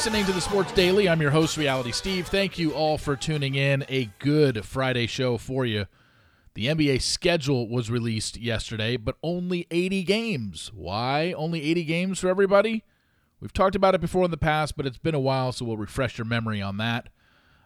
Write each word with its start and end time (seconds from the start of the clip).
listening 0.00 0.24
to 0.24 0.32
the 0.32 0.40
Sports 0.40 0.72
Daily. 0.72 1.10
I'm 1.10 1.20
your 1.20 1.30
host, 1.30 1.58
Reality 1.58 1.92
Steve. 1.92 2.26
Thank 2.26 2.58
you 2.58 2.72
all 2.72 2.96
for 2.96 3.16
tuning 3.16 3.54
in. 3.54 3.84
A 3.90 4.06
good 4.18 4.64
Friday 4.64 5.06
show 5.06 5.36
for 5.36 5.66
you. 5.66 5.84
The 6.54 6.68
NBA 6.68 7.02
schedule 7.02 7.68
was 7.68 7.90
released 7.90 8.38
yesterday, 8.38 8.96
but 8.96 9.16
only 9.22 9.66
80 9.70 10.04
games. 10.04 10.72
Why 10.74 11.34
only 11.34 11.62
80 11.62 11.84
games 11.84 12.18
for 12.18 12.30
everybody? 12.30 12.82
We've 13.40 13.52
talked 13.52 13.74
about 13.74 13.94
it 13.94 14.00
before 14.00 14.24
in 14.24 14.30
the 14.30 14.38
past, 14.38 14.74
but 14.74 14.86
it's 14.86 14.96
been 14.96 15.14
a 15.14 15.20
while, 15.20 15.52
so 15.52 15.66
we'll 15.66 15.76
refresh 15.76 16.16
your 16.16 16.24
memory 16.24 16.62
on 16.62 16.78
that. 16.78 17.10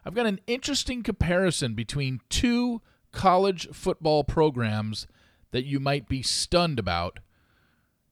I've 0.03 0.13
got 0.13 0.25
an 0.25 0.41
interesting 0.45 1.03
comparison 1.03 1.73
between 1.73 2.19
two 2.29 2.81
college 3.13 3.69
football 3.71 4.25
programs 4.25 5.07
that 5.51 5.63
you 5.63 5.79
might 5.79 6.09
be 6.09 6.21
stunned 6.21 6.79
about. 6.79 7.19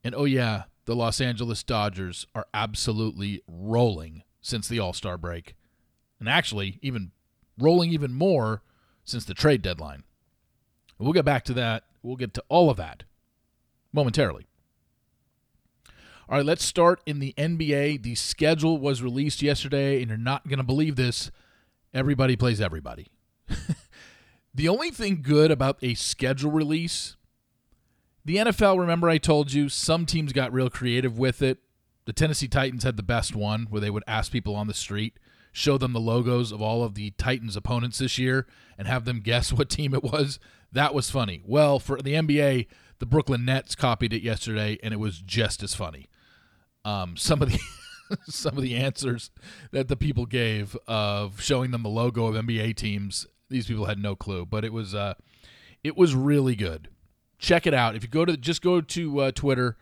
And 0.02 0.16
oh, 0.16 0.24
yeah, 0.24 0.64
the 0.86 0.96
Los 0.96 1.22
Angeles 1.22 1.64
Dodgers 1.64 2.28
are 2.36 2.48
absolutely 2.54 3.42
rolling 3.48 4.24
since 4.42 4.68
the 4.68 4.80
All 4.80 4.94
Star 4.94 5.18
break. 5.18 5.56
And 6.20 6.30
actually, 6.30 6.80
even 6.82 7.12
rolling 7.58 7.92
even 7.92 8.14
more 8.14 8.62
since 9.04 9.26
the 9.26 9.34
trade 9.34 9.62
deadline. 9.62 10.04
We'll 10.98 11.14
get 11.14 11.26
back 11.26 11.44
to 11.46 11.54
that. 11.54 11.84
We'll 12.02 12.16
get 12.16 12.34
to 12.36 12.44
all 12.50 12.70
of 12.70 12.78
that 12.78 13.04
momentarily. 13.92 14.48
All 16.30 16.38
right, 16.38 16.46
let's 16.46 16.64
start 16.64 17.02
in 17.06 17.20
the 17.20 17.34
NBA. 17.38 18.02
The 18.04 18.16
schedule 18.16 18.78
was 18.78 19.02
released 19.02 19.42
yesterday, 19.42 20.02
and 20.02 20.08
you're 20.08 20.18
not 20.18 20.48
going 20.48 20.58
to 20.58 20.64
believe 20.64 20.96
this. 20.96 21.30
Everybody 21.94 22.36
plays 22.36 22.62
everybody. 22.62 23.08
the 24.56 24.70
only 24.70 24.90
thing 24.90 25.22
good 25.22 25.52
about 25.52 25.78
a 25.82 25.94
schedule 25.94 26.52
release, 26.52 27.18
the 28.26 28.38
NFL, 28.38 28.80
remember 28.80 29.10
I 29.10 29.18
told 29.18 29.52
you, 29.52 29.70
some 29.70 30.06
teams 30.06 30.34
got 30.34 30.54
real 30.54 30.70
creative 30.70 31.18
with 31.18 31.42
it. 31.42 31.60
The 32.06 32.14
Tennessee 32.14 32.48
Titans 32.48 32.84
had 32.84 32.98
the 32.98 33.04
best 33.04 33.36
one 33.36 33.68
where 33.70 33.82
they 33.82 33.90
would 33.90 34.04
ask 34.08 34.32
people 34.32 34.56
on 34.56 34.68
the 34.68 34.74
street, 34.74 35.20
show 35.52 35.78
them 35.78 35.94
the 35.94 36.00
logos 36.00 36.52
of 36.52 36.62
all 36.62 36.84
of 36.84 36.96
the 36.96 37.12
Titans 37.12 37.56
opponents 37.56 38.00
this 38.00 38.18
year, 38.18 38.48
and 38.78 38.88
have 38.88 39.06
them 39.06 39.22
guess 39.22 39.52
what 39.54 39.70
team 39.70 39.94
it 39.94 40.04
was. 40.04 40.40
That 40.72 40.94
was 40.94 41.12
funny. 41.12 41.42
Well, 41.46 41.80
for 41.80 42.02
the 42.02 42.14
NBA, 42.14 42.68
the 43.00 43.06
Brooklyn 43.06 43.46
Nets 43.46 43.76
copied 43.76 44.14
it 44.14 44.22
yesterday, 44.22 44.78
and 44.82 44.94
it 44.94 44.98
was 44.98 45.20
just 45.20 45.64
as 45.64 45.76
funny. 45.76 46.10
Um, 46.86 47.16
some 47.16 47.42
of 47.42 47.52
the 47.52 47.60
some 48.26 48.58
of 48.58 48.64
the 48.64 48.76
answers 48.76 49.32
that 49.72 49.88
the 49.88 49.96
people 49.96 50.26
gave 50.26 50.76
of 50.88 51.42
showing 51.42 51.72
them 51.72 51.84
the 51.84 51.90
logo 51.90 52.26
of 52.26 52.36
NBA 52.36 52.76
teams, 52.76 53.28
these 53.50 53.68
people 53.68 53.86
had 53.86 54.00
no 54.00 54.16
clue, 54.16 54.46
but 54.46 54.66
it 54.66 54.74
was 54.74 54.96
uh, 54.96 55.14
it 55.84 55.98
was 55.98 56.16
really 56.16 56.56
good. 56.56 56.90
Check 57.44 57.68
it 57.68 57.74
out. 57.74 57.94
If 57.94 58.04
you 58.04 58.08
go 58.08 58.24
to 58.24 58.38
just 58.38 58.62
go 58.62 58.80
to 58.80 59.20
uh, 59.20 59.32
Twitter. 59.32 59.76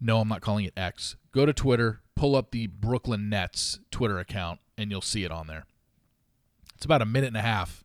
No, 0.00 0.20
I'm 0.20 0.28
not 0.28 0.42
calling 0.42 0.64
it 0.64 0.74
X. 0.76 1.16
Go 1.32 1.44
to 1.44 1.52
Twitter, 1.52 2.02
pull 2.14 2.36
up 2.36 2.52
the 2.52 2.68
Brooklyn 2.68 3.28
Nets 3.28 3.80
Twitter 3.90 4.20
account, 4.20 4.60
and 4.78 4.88
you'll 4.88 5.00
see 5.00 5.24
it 5.24 5.32
on 5.32 5.48
there. 5.48 5.66
It's 6.76 6.84
about 6.84 7.02
a 7.02 7.04
minute 7.04 7.26
and 7.28 7.36
a 7.36 7.42
half 7.42 7.82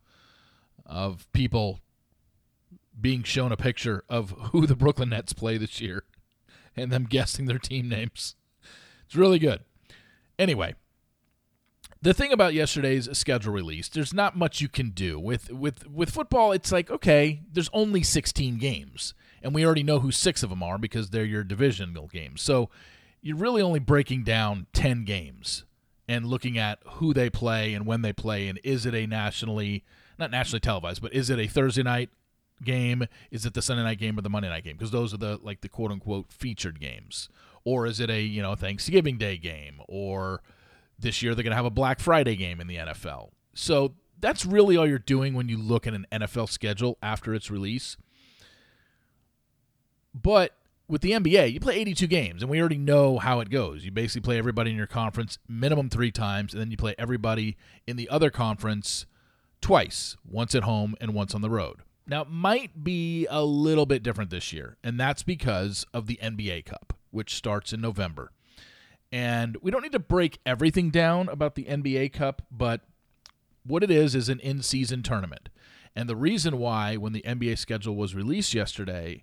of 0.86 1.26
people 1.32 1.80
being 3.00 3.24
shown 3.24 3.50
a 3.50 3.56
picture 3.56 4.04
of 4.08 4.30
who 4.52 4.64
the 4.64 4.76
Brooklyn 4.76 5.08
Nets 5.08 5.32
play 5.32 5.58
this 5.58 5.80
year 5.80 6.04
and 6.76 6.92
them 6.92 7.06
guessing 7.10 7.46
their 7.46 7.58
team 7.58 7.88
names. 7.88 8.36
It's 9.06 9.16
really 9.16 9.40
good. 9.40 9.64
Anyway, 10.38 10.76
the 12.02 12.12
thing 12.12 12.32
about 12.32 12.52
yesterday's 12.52 13.08
schedule 13.16 13.52
release, 13.52 13.88
there's 13.88 14.12
not 14.12 14.36
much 14.36 14.60
you 14.60 14.68
can 14.68 14.90
do 14.90 15.18
with 15.18 15.50
with 15.52 15.88
with 15.88 16.10
football. 16.10 16.52
It's 16.52 16.72
like 16.72 16.90
okay, 16.90 17.42
there's 17.52 17.70
only 17.72 18.02
16 18.02 18.58
games, 18.58 19.14
and 19.42 19.54
we 19.54 19.64
already 19.64 19.84
know 19.84 20.00
who 20.00 20.10
six 20.10 20.42
of 20.42 20.50
them 20.50 20.62
are 20.62 20.78
because 20.78 21.10
they're 21.10 21.24
your 21.24 21.44
divisional 21.44 22.08
games. 22.08 22.42
So 22.42 22.68
you're 23.20 23.36
really 23.36 23.62
only 23.62 23.78
breaking 23.78 24.24
down 24.24 24.66
10 24.72 25.04
games 25.04 25.64
and 26.08 26.26
looking 26.26 26.58
at 26.58 26.80
who 26.94 27.14
they 27.14 27.30
play 27.30 27.72
and 27.72 27.86
when 27.86 28.02
they 28.02 28.12
play, 28.12 28.48
and 28.48 28.58
is 28.64 28.84
it 28.84 28.94
a 28.94 29.06
nationally 29.06 29.84
not 30.18 30.30
nationally 30.30 30.60
televised, 30.60 31.00
but 31.00 31.12
is 31.14 31.30
it 31.30 31.38
a 31.38 31.46
Thursday 31.46 31.82
night 31.82 32.10
game? 32.64 33.06
Is 33.30 33.46
it 33.46 33.54
the 33.54 33.62
Sunday 33.62 33.82
night 33.82 33.98
game 33.98 34.18
or 34.18 34.22
the 34.22 34.30
Monday 34.30 34.48
night 34.48 34.64
game? 34.64 34.76
Because 34.76 34.90
those 34.90 35.14
are 35.14 35.18
the 35.18 35.38
like 35.42 35.60
the 35.60 35.68
quote 35.68 35.92
unquote 35.92 36.32
featured 36.32 36.80
games. 36.80 37.28
Or 37.64 37.86
is 37.86 38.00
it 38.00 38.10
a 38.10 38.20
you 38.20 38.42
know 38.42 38.56
Thanksgiving 38.56 39.18
Day 39.18 39.36
game? 39.36 39.80
Or 39.88 40.42
this 41.02 41.22
year 41.22 41.34
they're 41.34 41.44
going 41.44 41.52
to 41.52 41.56
have 41.56 41.64
a 41.64 41.70
Black 41.70 42.00
Friday 42.00 42.36
game 42.36 42.60
in 42.60 42.66
the 42.66 42.76
NFL. 42.76 43.30
So 43.54 43.94
that's 44.18 44.46
really 44.46 44.76
all 44.76 44.86
you're 44.86 44.98
doing 44.98 45.34
when 45.34 45.48
you 45.48 45.58
look 45.58 45.86
at 45.86 45.94
an 45.94 46.06
NFL 46.10 46.48
schedule 46.48 46.96
after 47.02 47.34
its 47.34 47.50
release. 47.50 47.96
But 50.14 50.56
with 50.88 51.00
the 51.00 51.12
NBA, 51.12 51.52
you 51.52 51.60
play 51.60 51.76
82 51.76 52.06
games, 52.06 52.42
and 52.42 52.50
we 52.50 52.60
already 52.60 52.78
know 52.78 53.18
how 53.18 53.40
it 53.40 53.50
goes. 53.50 53.84
You 53.84 53.90
basically 53.90 54.20
play 54.24 54.38
everybody 54.38 54.70
in 54.70 54.76
your 54.76 54.86
conference 54.86 55.38
minimum 55.48 55.88
three 55.88 56.10
times, 56.10 56.52
and 56.52 56.60
then 56.60 56.70
you 56.70 56.76
play 56.76 56.94
everybody 56.98 57.56
in 57.86 57.96
the 57.96 58.08
other 58.08 58.30
conference 58.30 59.06
twice, 59.60 60.16
once 60.28 60.54
at 60.54 60.64
home 60.64 60.94
and 61.00 61.14
once 61.14 61.34
on 61.34 61.40
the 61.40 61.50
road. 61.50 61.80
Now, 62.06 62.22
it 62.22 62.30
might 62.30 62.84
be 62.84 63.26
a 63.30 63.42
little 63.42 63.86
bit 63.86 64.02
different 64.02 64.30
this 64.30 64.52
year, 64.52 64.76
and 64.84 64.98
that's 64.98 65.22
because 65.22 65.86
of 65.94 66.06
the 66.06 66.18
NBA 66.22 66.66
Cup, 66.66 66.92
which 67.10 67.34
starts 67.34 67.72
in 67.72 67.80
November. 67.80 68.32
And 69.12 69.56
we 69.60 69.70
don't 69.70 69.82
need 69.82 69.92
to 69.92 69.98
break 69.98 70.38
everything 70.46 70.90
down 70.90 71.28
about 71.28 71.54
the 71.54 71.64
NBA 71.64 72.14
Cup, 72.14 72.42
but 72.50 72.80
what 73.64 73.82
it 73.82 73.90
is 73.90 74.14
is 74.14 74.28
an 74.28 74.40
in 74.40 74.62
season 74.62 75.02
tournament. 75.02 75.50
And 75.94 76.08
the 76.08 76.16
reason 76.16 76.58
why, 76.58 76.96
when 76.96 77.12
the 77.12 77.22
NBA 77.22 77.58
schedule 77.58 77.94
was 77.94 78.14
released 78.14 78.54
yesterday, 78.54 79.22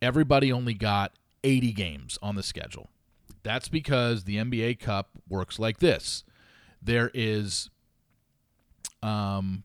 everybody 0.00 0.52
only 0.52 0.74
got 0.74 1.14
80 1.42 1.72
games 1.72 2.18
on 2.22 2.36
the 2.36 2.44
schedule. 2.44 2.90
That's 3.42 3.68
because 3.68 4.24
the 4.24 4.36
NBA 4.36 4.78
Cup 4.78 5.10
works 5.28 5.58
like 5.58 5.78
this 5.78 6.24
there 6.82 7.10
is 7.12 7.70
um, 9.02 9.64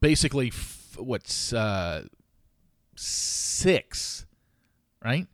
basically 0.00 0.48
f- 0.48 0.96
what's 0.98 1.52
uh, 1.52 2.04
six, 2.96 4.26
right? 5.04 5.26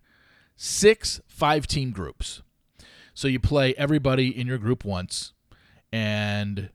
Six 0.66 1.20
five 1.26 1.66
team 1.66 1.90
groups. 1.90 2.40
So 3.12 3.28
you 3.28 3.38
play 3.38 3.74
everybody 3.76 4.28
in 4.28 4.46
your 4.46 4.56
group 4.56 4.82
once, 4.82 5.34
and 5.92 6.70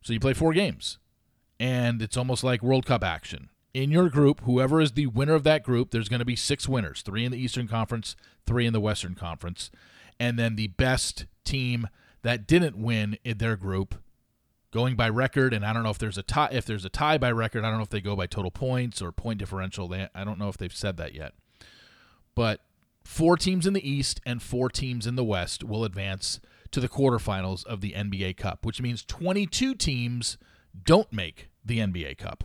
so 0.00 0.14
you 0.14 0.18
play 0.18 0.32
four 0.32 0.54
games, 0.54 0.96
and 1.60 2.00
it's 2.00 2.16
almost 2.16 2.42
like 2.42 2.62
World 2.62 2.86
Cup 2.86 3.04
action. 3.04 3.50
In 3.74 3.90
your 3.90 4.08
group, 4.08 4.40
whoever 4.44 4.80
is 4.80 4.92
the 4.92 5.08
winner 5.08 5.34
of 5.34 5.44
that 5.44 5.62
group, 5.62 5.90
there's 5.90 6.08
going 6.08 6.20
to 6.20 6.24
be 6.24 6.36
six 6.36 6.66
winners 6.66 7.02
three 7.02 7.26
in 7.26 7.32
the 7.32 7.38
Eastern 7.38 7.68
Conference, 7.68 8.16
three 8.46 8.64
in 8.64 8.72
the 8.72 8.80
Western 8.80 9.14
Conference. 9.14 9.70
And 10.18 10.38
then 10.38 10.56
the 10.56 10.68
best 10.68 11.26
team 11.44 11.88
that 12.22 12.46
didn't 12.46 12.78
win 12.78 13.18
in 13.24 13.36
their 13.36 13.56
group 13.56 13.96
going 14.70 14.96
by 14.96 15.10
record, 15.10 15.52
and 15.52 15.66
I 15.66 15.74
don't 15.74 15.82
know 15.82 15.90
if 15.90 15.98
there's 15.98 16.16
a 16.16 16.22
tie. 16.22 16.48
If 16.50 16.64
there's 16.64 16.86
a 16.86 16.88
tie 16.88 17.18
by 17.18 17.30
record, 17.30 17.62
I 17.62 17.68
don't 17.68 17.76
know 17.76 17.84
if 17.84 17.90
they 17.90 18.00
go 18.00 18.16
by 18.16 18.26
total 18.26 18.50
points 18.50 19.02
or 19.02 19.12
point 19.12 19.38
differential. 19.38 19.86
They, 19.86 20.08
I 20.14 20.24
don't 20.24 20.38
know 20.38 20.48
if 20.48 20.56
they've 20.56 20.74
said 20.74 20.96
that 20.96 21.14
yet. 21.14 21.34
But 22.34 22.62
four 23.04 23.36
teams 23.36 23.66
in 23.66 23.72
the 23.72 23.88
East 23.88 24.20
and 24.24 24.42
four 24.42 24.68
teams 24.68 25.06
in 25.06 25.16
the 25.16 25.24
West 25.24 25.62
will 25.62 25.84
advance 25.84 26.40
to 26.70 26.80
the 26.80 26.88
quarterfinals 26.88 27.64
of 27.66 27.80
the 27.80 27.92
NBA 27.92 28.36
Cup, 28.36 28.64
which 28.64 28.80
means 28.80 29.04
22 29.04 29.74
teams 29.74 30.38
don't 30.84 31.12
make 31.12 31.48
the 31.64 31.78
NBA 31.78 32.18
Cup. 32.18 32.44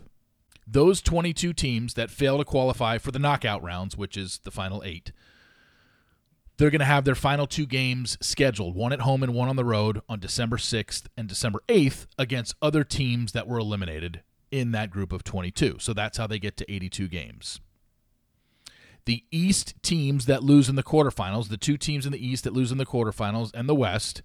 Those 0.66 1.00
22 1.00 1.52
teams 1.52 1.94
that 1.94 2.10
fail 2.10 2.38
to 2.38 2.44
qualify 2.44 2.98
for 2.98 3.10
the 3.10 3.18
knockout 3.18 3.62
rounds, 3.62 3.96
which 3.96 4.16
is 4.16 4.40
the 4.44 4.52
final 4.52 4.82
eight, 4.84 5.12
they're 6.56 6.70
going 6.70 6.80
to 6.80 6.84
have 6.84 7.04
their 7.04 7.14
final 7.14 7.46
two 7.46 7.66
games 7.66 8.18
scheduled, 8.20 8.76
one 8.76 8.92
at 8.92 9.00
home 9.00 9.22
and 9.22 9.34
one 9.34 9.48
on 9.48 9.56
the 9.56 9.64
road 9.64 10.02
on 10.08 10.20
December 10.20 10.58
6th 10.58 11.06
and 11.16 11.26
December 11.26 11.60
8th 11.68 12.06
against 12.18 12.54
other 12.60 12.84
teams 12.84 13.32
that 13.32 13.48
were 13.48 13.58
eliminated 13.58 14.22
in 14.50 14.70
that 14.72 14.90
group 14.90 15.10
of 15.10 15.24
22. 15.24 15.78
So 15.80 15.94
that's 15.94 16.18
how 16.18 16.26
they 16.26 16.38
get 16.38 16.56
to 16.58 16.70
82 16.70 17.08
games. 17.08 17.60
The 19.04 19.24
East 19.30 19.74
teams 19.82 20.26
that 20.26 20.42
lose 20.42 20.68
in 20.68 20.76
the 20.76 20.82
quarterfinals, 20.82 21.48
the 21.48 21.56
two 21.56 21.76
teams 21.76 22.06
in 22.06 22.12
the 22.12 22.24
East 22.24 22.44
that 22.44 22.52
lose 22.52 22.70
in 22.70 22.78
the 22.78 22.86
quarterfinals, 22.86 23.50
and 23.54 23.68
the 23.68 23.74
West 23.74 24.22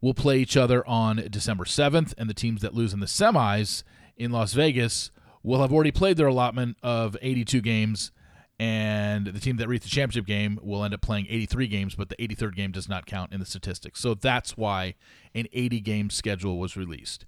will 0.00 0.14
play 0.14 0.38
each 0.38 0.56
other 0.56 0.86
on 0.86 1.26
December 1.30 1.64
7th, 1.64 2.12
and 2.18 2.28
the 2.28 2.34
teams 2.34 2.60
that 2.60 2.74
lose 2.74 2.92
in 2.92 3.00
the 3.00 3.06
semis 3.06 3.82
in 4.16 4.30
Las 4.30 4.52
Vegas 4.52 5.10
will 5.42 5.60
have 5.60 5.72
already 5.72 5.90
played 5.90 6.16
their 6.16 6.26
allotment 6.26 6.76
of 6.82 7.16
82 7.20 7.60
games 7.60 8.12
and 8.58 9.26
the 9.26 9.40
team 9.40 9.56
that 9.56 9.68
reached 9.68 9.84
the 9.84 9.90
championship 9.90 10.26
game 10.26 10.60
will 10.62 10.84
end 10.84 10.94
up 10.94 11.00
playing 11.00 11.26
83 11.28 11.66
games, 11.66 11.94
but 11.94 12.08
the 12.08 12.16
83rd 12.16 12.54
game 12.54 12.70
does 12.70 12.88
not 12.88 13.06
count 13.06 13.32
in 13.32 13.40
the 13.40 13.46
statistics. 13.46 14.00
So 14.00 14.14
that's 14.14 14.56
why 14.56 14.94
an 15.34 15.48
80 15.52 15.80
game 15.80 16.10
schedule 16.10 16.58
was 16.58 16.76
released. 16.76 17.26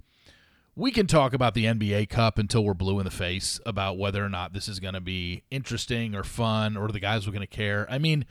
We 0.78 0.90
can 0.90 1.06
talk 1.06 1.32
about 1.32 1.54
the 1.54 1.64
NBA 1.64 2.10
Cup 2.10 2.38
until 2.38 2.62
we're 2.62 2.74
blue 2.74 2.98
in 2.98 3.06
the 3.06 3.10
face 3.10 3.58
about 3.64 3.96
whether 3.96 4.22
or 4.22 4.28
not 4.28 4.52
this 4.52 4.68
is 4.68 4.78
going 4.78 4.94
to 4.94 5.00
be 5.00 5.42
interesting 5.50 6.14
or 6.14 6.22
fun 6.22 6.76
or 6.76 6.88
the 6.88 7.00
guys 7.00 7.26
are 7.26 7.30
going 7.30 7.40
to 7.40 7.46
care. 7.46 7.86
I 7.90 7.96
mean, 7.96 8.26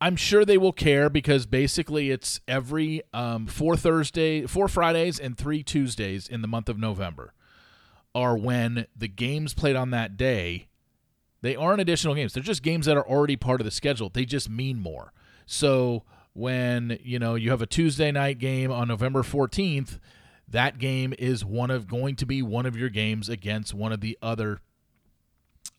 I'm 0.00 0.14
sure 0.14 0.44
they 0.44 0.58
will 0.58 0.72
care 0.72 1.10
because 1.10 1.44
basically 1.44 2.12
it's 2.12 2.40
every 2.46 3.02
um, 3.12 3.48
four 3.48 3.76
Thursday, 3.76 4.46
four 4.46 4.68
Fridays, 4.68 5.18
and 5.18 5.36
three 5.36 5.64
Tuesdays 5.64 6.28
in 6.28 6.40
the 6.40 6.48
month 6.48 6.68
of 6.68 6.78
November 6.78 7.34
are 8.14 8.38
when 8.38 8.86
the 8.96 9.08
games 9.08 9.54
played 9.54 9.74
on 9.74 9.90
that 9.90 10.16
day 10.16 10.68
they 11.40 11.54
aren't 11.56 11.80
additional 11.80 12.14
games. 12.14 12.32
They're 12.32 12.42
just 12.42 12.62
games 12.62 12.86
that 12.86 12.96
are 12.96 13.08
already 13.08 13.36
part 13.36 13.60
of 13.60 13.64
the 13.64 13.70
schedule. 13.70 14.10
They 14.12 14.24
just 14.24 14.50
mean 14.50 14.80
more. 14.80 15.12
So 15.46 16.04
when 16.32 16.98
you 17.02 17.18
know 17.18 17.34
you 17.34 17.50
have 17.50 17.62
a 17.62 17.66
Tuesday 17.66 18.10
night 18.10 18.38
game 18.38 18.70
on 18.70 18.88
November 18.88 19.22
14th, 19.22 19.98
that 20.50 20.78
game 20.78 21.14
is 21.18 21.44
one 21.44 21.70
of 21.70 21.86
going 21.86 22.16
to 22.16 22.26
be 22.26 22.42
one 22.42 22.66
of 22.66 22.76
your 22.76 22.88
games 22.88 23.28
against 23.28 23.74
one 23.74 23.92
of 23.92 24.00
the 24.00 24.18
other 24.22 24.60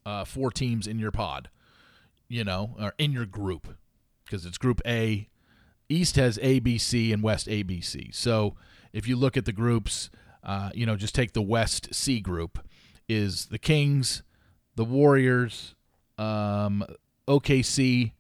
uh, 0.06 0.25
four 0.25 0.51
teams 0.51 0.88
in 0.88 1.00
your 1.00 1.12
pod, 1.12 1.50
you 2.27 2.44
know, 2.44 2.75
or 2.80 2.94
in 2.98 3.12
your 3.12 3.25
group, 3.25 3.75
because 4.25 4.45
it's 4.45 4.57
Group 4.57 4.81
A. 4.86 5.27
East 5.89 6.18
has 6.18 6.38
ABC 6.38 7.12
and 7.12 7.24
West 7.24 7.48
ABC. 7.48 8.13
So 8.13 8.56
if 8.94 9.07
you 9.07 9.16
look 9.16 9.36
at 9.36 9.45
the 9.45 9.51
groups, 9.51 10.12
uh, 10.44 10.69
you 10.74 10.86
know, 10.86 10.95
just 10.95 11.16
take 11.16 11.33
the 11.33 11.42
West 11.42 11.94
C 11.94 12.19
group 12.19 12.60
is 13.07 13.48
the 13.48 13.57
Kings, 13.57 14.21
the 14.75 14.86
Warriors, 14.86 15.74
um, 16.19 16.86
OKC, 17.27 18.12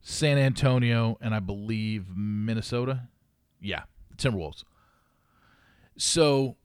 San 0.00 0.38
Antonio, 0.38 1.18
and 1.20 1.34
I 1.34 1.40
believe 1.40 2.06
Minnesota. 2.16 3.08
Yeah, 3.60 3.82
Timberwolves. 4.16 4.64
So 5.96 6.56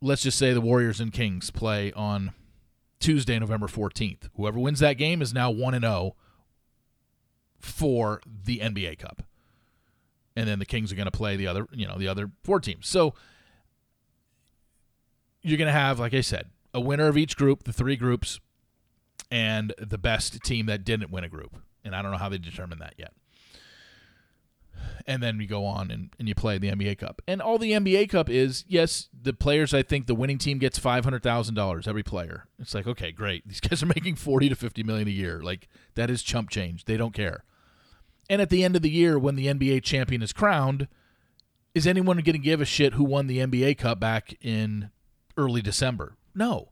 let's 0.00 0.22
just 0.22 0.38
say 0.38 0.52
the 0.52 0.60
Warriors 0.60 1.00
and 1.00 1.12
Kings 1.12 1.50
play 1.50 1.92
on 1.92 2.32
Tuesday, 3.00 3.38
November 3.38 3.66
14th. 3.66 4.28
Whoever 4.36 4.58
wins 4.58 4.80
that 4.80 4.94
game 4.94 5.22
is 5.22 5.32
now 5.32 5.50
1 5.50 5.74
and 5.74 5.84
0 5.84 6.16
for 7.58 8.20
the 8.26 8.58
NBA 8.58 8.98
Cup. 8.98 9.22
And 10.34 10.48
then 10.48 10.58
the 10.58 10.66
Kings 10.66 10.92
are 10.92 10.96
going 10.96 11.06
to 11.06 11.10
play 11.10 11.36
the 11.36 11.46
other, 11.46 11.66
you 11.72 11.86
know, 11.86 11.98
the 11.98 12.08
other 12.08 12.30
four 12.42 12.60
teams. 12.60 12.88
So 12.88 13.14
you're 15.42 15.58
going 15.58 15.66
to 15.66 15.72
have 15.72 16.00
like 16.00 16.14
I 16.14 16.20
said, 16.20 16.50
a 16.74 16.80
winner 16.80 17.08
of 17.08 17.18
each 17.18 17.36
group, 17.36 17.64
the 17.64 17.72
three 17.72 17.96
groups, 17.96 18.40
and 19.30 19.74
the 19.78 19.98
best 19.98 20.42
team 20.42 20.66
that 20.66 20.84
didn't 20.84 21.10
win 21.10 21.24
a 21.24 21.28
group. 21.28 21.56
And 21.84 21.94
I 21.94 22.02
don't 22.02 22.12
know 22.12 22.18
how 22.18 22.28
they 22.28 22.38
determine 22.38 22.78
that 22.78 22.94
yet. 22.96 23.12
And 25.06 25.22
then 25.22 25.40
you 25.40 25.46
go 25.46 25.64
on 25.64 25.90
and, 25.90 26.10
and 26.18 26.28
you 26.28 26.34
play 26.34 26.58
the 26.58 26.70
NBA 26.70 26.98
Cup. 26.98 27.22
And 27.26 27.40
all 27.40 27.58
the 27.58 27.72
NBA 27.72 28.08
Cup 28.10 28.28
is, 28.28 28.64
yes, 28.68 29.08
the 29.12 29.32
players, 29.32 29.74
I 29.74 29.82
think 29.82 30.06
the 30.06 30.14
winning 30.14 30.38
team 30.38 30.58
gets 30.58 30.78
$500,000 30.78 31.88
every 31.88 32.02
player. 32.02 32.46
It's 32.58 32.74
like, 32.74 32.86
okay, 32.86 33.12
great. 33.12 33.46
These 33.48 33.60
guys 33.60 33.82
are 33.82 33.86
making 33.86 34.16
40 34.16 34.48
to 34.50 34.54
50 34.54 34.82
million 34.82 35.08
a 35.08 35.12
year. 35.12 35.42
Like 35.42 35.68
that 35.94 36.10
is 36.10 36.22
chump 36.22 36.50
change. 36.50 36.84
They 36.84 36.96
don't 36.96 37.14
care. 37.14 37.44
And 38.30 38.40
at 38.40 38.50
the 38.50 38.64
end 38.64 38.76
of 38.76 38.82
the 38.82 38.90
year 38.90 39.18
when 39.18 39.34
the 39.34 39.46
NBA 39.46 39.82
champion 39.82 40.22
is 40.22 40.32
crowned, 40.32 40.88
is 41.74 41.86
anyone 41.86 42.16
going 42.18 42.32
to 42.32 42.38
give 42.38 42.60
a 42.60 42.66
shit 42.66 42.94
who 42.94 43.04
won 43.04 43.26
the 43.26 43.38
NBA 43.38 43.78
Cup 43.78 43.98
back 43.98 44.36
in 44.40 44.90
early 45.36 45.62
December? 45.62 46.16
No. 46.34 46.68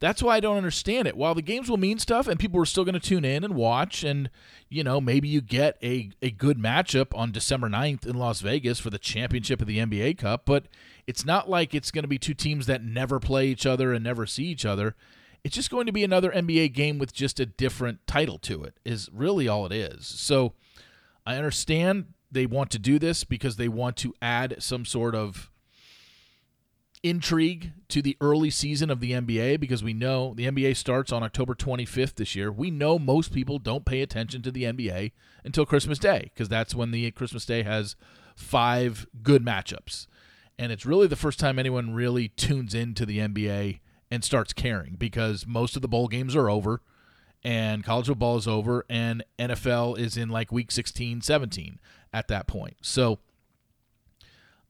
That's 0.00 0.22
why 0.22 0.36
I 0.36 0.40
don't 0.40 0.56
understand 0.56 1.06
it. 1.06 1.16
While 1.16 1.34
the 1.34 1.42
games 1.42 1.68
will 1.68 1.76
mean 1.76 1.98
stuff 1.98 2.26
and 2.26 2.40
people 2.40 2.60
are 2.60 2.66
still 2.66 2.84
going 2.84 2.94
to 2.94 3.00
tune 3.00 3.24
in 3.24 3.44
and 3.44 3.54
watch, 3.54 4.02
and, 4.02 4.30
you 4.70 4.82
know, 4.82 4.98
maybe 4.98 5.28
you 5.28 5.42
get 5.42 5.76
a, 5.82 6.10
a 6.22 6.30
good 6.30 6.58
matchup 6.58 7.16
on 7.16 7.32
December 7.32 7.68
9th 7.68 8.06
in 8.06 8.16
Las 8.16 8.40
Vegas 8.40 8.80
for 8.80 8.88
the 8.88 8.98
championship 8.98 9.60
of 9.60 9.66
the 9.66 9.78
NBA 9.78 10.16
Cup, 10.16 10.46
but 10.46 10.64
it's 11.06 11.26
not 11.26 11.50
like 11.50 11.74
it's 11.74 11.90
going 11.90 12.02
to 12.04 12.08
be 12.08 12.18
two 12.18 12.32
teams 12.32 12.64
that 12.64 12.82
never 12.82 13.20
play 13.20 13.48
each 13.48 13.66
other 13.66 13.92
and 13.92 14.02
never 14.02 14.24
see 14.24 14.44
each 14.44 14.64
other. 14.64 14.96
It's 15.44 15.54
just 15.54 15.70
going 15.70 15.86
to 15.86 15.92
be 15.92 16.02
another 16.02 16.30
NBA 16.30 16.72
game 16.72 16.98
with 16.98 17.12
just 17.12 17.38
a 17.38 17.46
different 17.46 18.06
title 18.06 18.38
to 18.40 18.64
it, 18.64 18.78
is 18.84 19.10
really 19.12 19.48
all 19.48 19.66
it 19.66 19.72
is. 19.72 20.06
So 20.06 20.54
I 21.26 21.36
understand 21.36 22.14
they 22.32 22.46
want 22.46 22.70
to 22.70 22.78
do 22.78 22.98
this 22.98 23.24
because 23.24 23.56
they 23.56 23.68
want 23.68 23.96
to 23.98 24.14
add 24.22 24.56
some 24.60 24.86
sort 24.86 25.14
of 25.14 25.50
intrigue 27.02 27.72
to 27.88 28.02
the 28.02 28.16
early 28.20 28.50
season 28.50 28.90
of 28.90 29.00
the 29.00 29.12
NBA 29.12 29.58
because 29.58 29.82
we 29.82 29.94
know 29.94 30.34
the 30.34 30.46
NBA 30.46 30.76
starts 30.76 31.12
on 31.12 31.22
October 31.22 31.54
25th 31.54 32.16
this 32.16 32.34
year. 32.34 32.52
We 32.52 32.70
know 32.70 32.98
most 32.98 33.32
people 33.32 33.58
don't 33.58 33.86
pay 33.86 34.02
attention 34.02 34.42
to 34.42 34.50
the 34.50 34.64
NBA 34.64 35.12
until 35.44 35.64
Christmas 35.64 35.98
Day 35.98 36.30
because 36.34 36.48
that's 36.48 36.74
when 36.74 36.90
the 36.90 37.10
Christmas 37.12 37.46
Day 37.46 37.62
has 37.62 37.96
five 38.36 39.06
good 39.22 39.44
matchups. 39.44 40.06
And 40.58 40.70
it's 40.70 40.84
really 40.84 41.06
the 41.06 41.16
first 41.16 41.38
time 41.38 41.58
anyone 41.58 41.94
really 41.94 42.28
tunes 42.28 42.74
into 42.74 43.06
the 43.06 43.18
NBA 43.18 43.80
and 44.10 44.22
starts 44.22 44.52
caring 44.52 44.96
because 44.98 45.46
most 45.46 45.76
of 45.76 45.82
the 45.82 45.88
bowl 45.88 46.08
games 46.08 46.36
are 46.36 46.50
over 46.50 46.82
and 47.42 47.82
college 47.82 48.06
football 48.06 48.36
is 48.36 48.46
over 48.46 48.84
and 48.90 49.24
NFL 49.38 49.98
is 49.98 50.16
in 50.16 50.28
like 50.28 50.52
week 50.52 50.70
16, 50.70 51.22
17 51.22 51.78
at 52.12 52.28
that 52.28 52.46
point. 52.46 52.76
So 52.82 53.20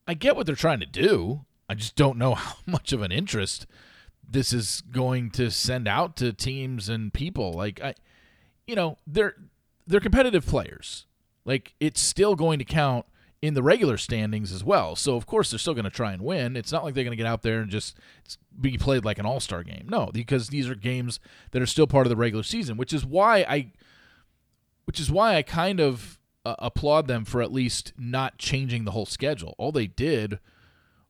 I 0.07 0.13
get 0.13 0.35
what 0.35 0.45
they're 0.45 0.55
trying 0.55 0.79
to 0.79 0.85
do. 0.85 1.45
I 1.71 1.73
just 1.73 1.95
don't 1.95 2.17
know 2.17 2.35
how 2.35 2.55
much 2.65 2.91
of 2.91 3.01
an 3.01 3.11
interest 3.11 3.65
this 4.29 4.53
is 4.53 4.81
going 4.91 5.31
to 5.31 5.49
send 5.49 5.87
out 5.87 6.15
to 6.17 6.33
teams 6.33 6.89
and 6.89 7.13
people. 7.13 7.53
Like 7.53 7.81
I 7.81 7.95
you 8.67 8.75
know, 8.75 8.97
they're 9.07 9.35
they're 9.87 9.99
competitive 9.99 10.45
players. 10.45 11.05
Like 11.45 11.73
it's 11.79 12.01
still 12.01 12.35
going 12.35 12.59
to 12.59 12.65
count 12.65 13.05
in 13.41 13.53
the 13.55 13.63
regular 13.63 13.97
standings 13.97 14.51
as 14.51 14.63
well. 14.63 14.95
So 14.95 15.15
of 15.15 15.25
course 15.25 15.49
they're 15.49 15.59
still 15.59 15.73
going 15.73 15.85
to 15.85 15.89
try 15.89 16.11
and 16.11 16.21
win. 16.21 16.55
It's 16.55 16.71
not 16.71 16.83
like 16.83 16.93
they're 16.93 17.03
going 17.03 17.17
to 17.17 17.21
get 17.21 17.25
out 17.25 17.41
there 17.41 17.61
and 17.61 17.71
just 17.71 17.97
be 18.59 18.77
played 18.77 19.03
like 19.03 19.17
an 19.17 19.25
all-star 19.25 19.63
game. 19.63 19.87
No, 19.89 20.11
because 20.13 20.49
these 20.49 20.69
are 20.69 20.75
games 20.75 21.19
that 21.51 21.61
are 21.61 21.65
still 21.65 21.87
part 21.87 22.05
of 22.05 22.09
the 22.09 22.15
regular 22.15 22.43
season, 22.43 22.77
which 22.77 22.93
is 22.93 23.05
why 23.05 23.45
I 23.47 23.71
which 24.85 24.99
is 24.99 25.09
why 25.09 25.35
I 25.35 25.41
kind 25.41 25.79
of 25.79 26.19
uh, 26.45 26.55
applaud 26.59 27.07
them 27.07 27.23
for 27.23 27.41
at 27.41 27.51
least 27.51 27.93
not 27.97 28.37
changing 28.37 28.83
the 28.83 28.91
whole 28.91 29.05
schedule. 29.05 29.55
All 29.57 29.71
they 29.71 29.87
did 29.87 30.39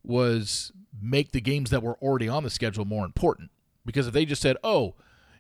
was 0.03 0.71
make 1.01 1.31
the 1.31 1.42
games 1.42 1.69
that 1.69 1.83
were 1.83 1.95
already 1.95 2.27
on 2.27 2.44
the 2.44 2.50
schedule 2.50 2.86
more 2.86 3.06
important. 3.06 3.51
Because 3.86 4.07
if 4.07 4.13
they 4.13 4.25
just 4.25 4.42
said, 4.42 4.57
oh, 4.63 4.95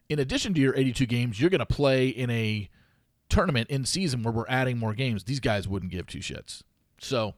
in 0.09 0.19
addition 0.19 0.53
to 0.53 0.61
your 0.61 0.75
82 0.75 1.05
games, 1.05 1.39
you're 1.39 1.49
going 1.49 1.59
to 1.59 1.65
play 1.65 2.07
in 2.07 2.29
a 2.29 2.69
tournament 3.29 3.69
in 3.69 3.85
season 3.85 4.23
where 4.23 4.33
we're 4.33 4.47
adding 4.47 4.77
more 4.77 4.93
games, 4.93 5.23
these 5.23 5.39
guys 5.39 5.67
wouldn't 5.67 5.91
give 5.91 6.07
two 6.07 6.19
shits. 6.19 6.63
So, 6.99 7.35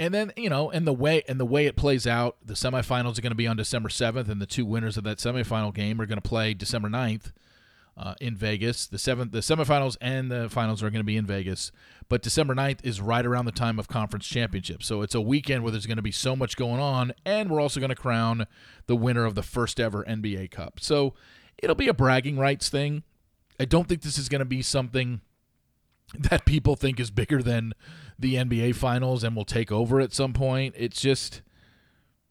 and 0.00 0.12
then 0.12 0.32
you 0.36 0.50
know, 0.50 0.70
and 0.70 0.86
the 0.86 0.92
way 0.92 1.22
and 1.28 1.38
the 1.38 1.44
way 1.44 1.66
it 1.66 1.76
plays 1.76 2.06
out, 2.06 2.36
the 2.44 2.54
semifinals 2.54 3.18
are 3.18 3.22
going 3.22 3.30
to 3.30 3.36
be 3.36 3.46
on 3.46 3.56
December 3.56 3.88
7th, 3.88 4.28
and 4.28 4.42
the 4.42 4.46
two 4.46 4.66
winners 4.66 4.96
of 4.96 5.04
that 5.04 5.18
semifinal 5.18 5.72
game 5.72 6.00
are 6.00 6.06
going 6.06 6.20
to 6.20 6.28
play 6.28 6.54
December 6.54 6.88
9th 6.88 7.32
uh, 7.96 8.14
in 8.20 8.36
Vegas. 8.36 8.86
The 8.86 8.98
seventh, 8.98 9.32
the 9.32 9.38
semifinals 9.38 9.96
and 10.00 10.30
the 10.30 10.48
finals 10.48 10.82
are 10.82 10.90
going 10.90 11.00
to 11.00 11.04
be 11.04 11.16
in 11.16 11.26
Vegas, 11.26 11.72
but 12.08 12.22
December 12.22 12.54
9th 12.54 12.80
is 12.82 13.00
right 13.00 13.24
around 13.24 13.44
the 13.44 13.52
time 13.52 13.78
of 13.78 13.88
conference 13.88 14.26
championship. 14.26 14.82
So 14.82 15.02
it's 15.02 15.14
a 15.14 15.20
weekend 15.20 15.62
where 15.62 15.72
there's 15.72 15.86
going 15.86 15.96
to 15.96 16.02
be 16.02 16.12
so 16.12 16.34
much 16.34 16.56
going 16.56 16.80
on, 16.80 17.12
and 17.24 17.50
we're 17.50 17.60
also 17.60 17.80
going 17.80 17.90
to 17.90 17.96
crown 17.96 18.46
the 18.86 18.96
winner 18.96 19.24
of 19.24 19.34
the 19.34 19.42
first 19.42 19.78
ever 19.78 20.04
NBA 20.04 20.50
Cup. 20.50 20.80
So 20.80 21.14
it'll 21.58 21.76
be 21.76 21.88
a 21.88 21.94
bragging 21.94 22.38
rights 22.38 22.68
thing. 22.68 23.02
I 23.60 23.64
don't 23.64 23.88
think 23.88 24.02
this 24.02 24.18
is 24.18 24.28
going 24.28 24.40
to 24.40 24.44
be 24.44 24.62
something 24.62 25.20
that 26.18 26.44
people 26.44 26.76
think 26.76 26.98
is 26.98 27.10
bigger 27.10 27.42
than 27.42 27.72
the 28.18 28.34
NBA 28.34 28.74
finals 28.74 29.24
and 29.24 29.36
will 29.36 29.44
take 29.44 29.72
over 29.72 30.00
at 30.00 30.12
some 30.12 30.32
point. 30.32 30.74
It's 30.76 31.00
just 31.00 31.42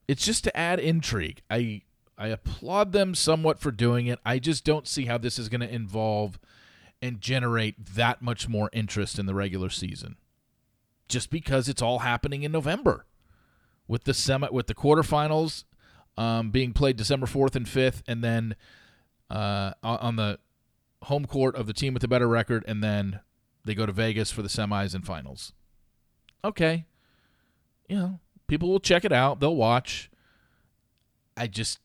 it's 0.07 0.25
just 0.25 0.43
to 0.43 0.57
add 0.57 0.79
intrigue. 0.79 1.41
I 1.49 1.83
I 2.21 2.27
applaud 2.27 2.91
them 2.91 3.15
somewhat 3.15 3.57
for 3.57 3.71
doing 3.71 4.05
it. 4.05 4.19
I 4.23 4.37
just 4.37 4.63
don't 4.63 4.87
see 4.87 5.05
how 5.05 5.17
this 5.17 5.39
is 5.39 5.49
going 5.49 5.61
to 5.61 5.73
involve 5.73 6.37
and 7.01 7.19
generate 7.19 7.83
that 7.95 8.21
much 8.21 8.47
more 8.47 8.69
interest 8.71 9.17
in 9.17 9.25
the 9.25 9.33
regular 9.33 9.71
season. 9.71 10.17
Just 11.07 11.31
because 11.31 11.67
it's 11.67 11.81
all 11.81 11.99
happening 11.99 12.43
in 12.43 12.51
November. 12.51 13.07
With 13.87 14.03
the 14.03 14.13
semi 14.13 14.47
with 14.51 14.67
the 14.67 14.75
quarterfinals 14.75 15.63
um, 16.15 16.51
being 16.51 16.73
played 16.73 16.95
December 16.95 17.25
4th 17.25 17.55
and 17.55 17.65
5th 17.65 18.03
and 18.07 18.23
then 18.23 18.55
uh, 19.31 19.73
on 19.81 20.15
the 20.15 20.37
home 21.05 21.25
court 21.25 21.55
of 21.55 21.65
the 21.65 21.73
team 21.73 21.93
with 21.93 22.01
the 22.01 22.07
better 22.07 22.27
record 22.27 22.63
and 22.67 22.83
then 22.83 23.19
they 23.65 23.73
go 23.73 23.87
to 23.87 23.91
Vegas 23.91 24.29
for 24.29 24.43
the 24.43 24.47
semis 24.47 24.93
and 24.93 25.07
finals. 25.07 25.53
Okay. 26.45 26.85
You 27.89 27.95
know, 27.95 28.19
people 28.45 28.69
will 28.69 28.79
check 28.79 29.03
it 29.05 29.11
out, 29.11 29.39
they'll 29.39 29.55
watch. 29.55 30.11
I 31.35 31.47
just 31.47 31.79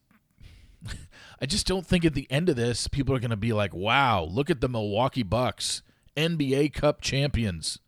I 1.41 1.47
just 1.47 1.67
don't 1.67 1.87
think 1.87 2.05
at 2.05 2.15
the 2.15 2.27
end 2.31 2.49
of 2.49 2.57
this, 2.57 2.89
people 2.89 3.15
are 3.15 3.21
going 3.21 3.31
to 3.31 3.37
be 3.37 3.53
like, 3.53 3.75
wow, 3.75 4.25
look 4.25 4.51
at 4.51 4.61
the 4.61 4.69
Milwaukee 4.69 5.23
Bucks, 5.23 5.83
NBA 6.17 6.73
Cup 6.73 7.01
champions. 7.01 7.79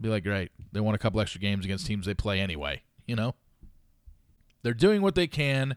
Be 0.00 0.08
like, 0.08 0.24
great. 0.24 0.50
They 0.72 0.80
won 0.80 0.94
a 0.94 0.98
couple 0.98 1.20
extra 1.20 1.40
games 1.40 1.64
against 1.64 1.86
teams 1.86 2.06
they 2.06 2.14
play 2.14 2.40
anyway, 2.40 2.82
you 3.06 3.16
know? 3.16 3.34
They're 4.62 4.74
doing 4.74 5.02
what 5.02 5.14
they 5.14 5.26
can 5.26 5.76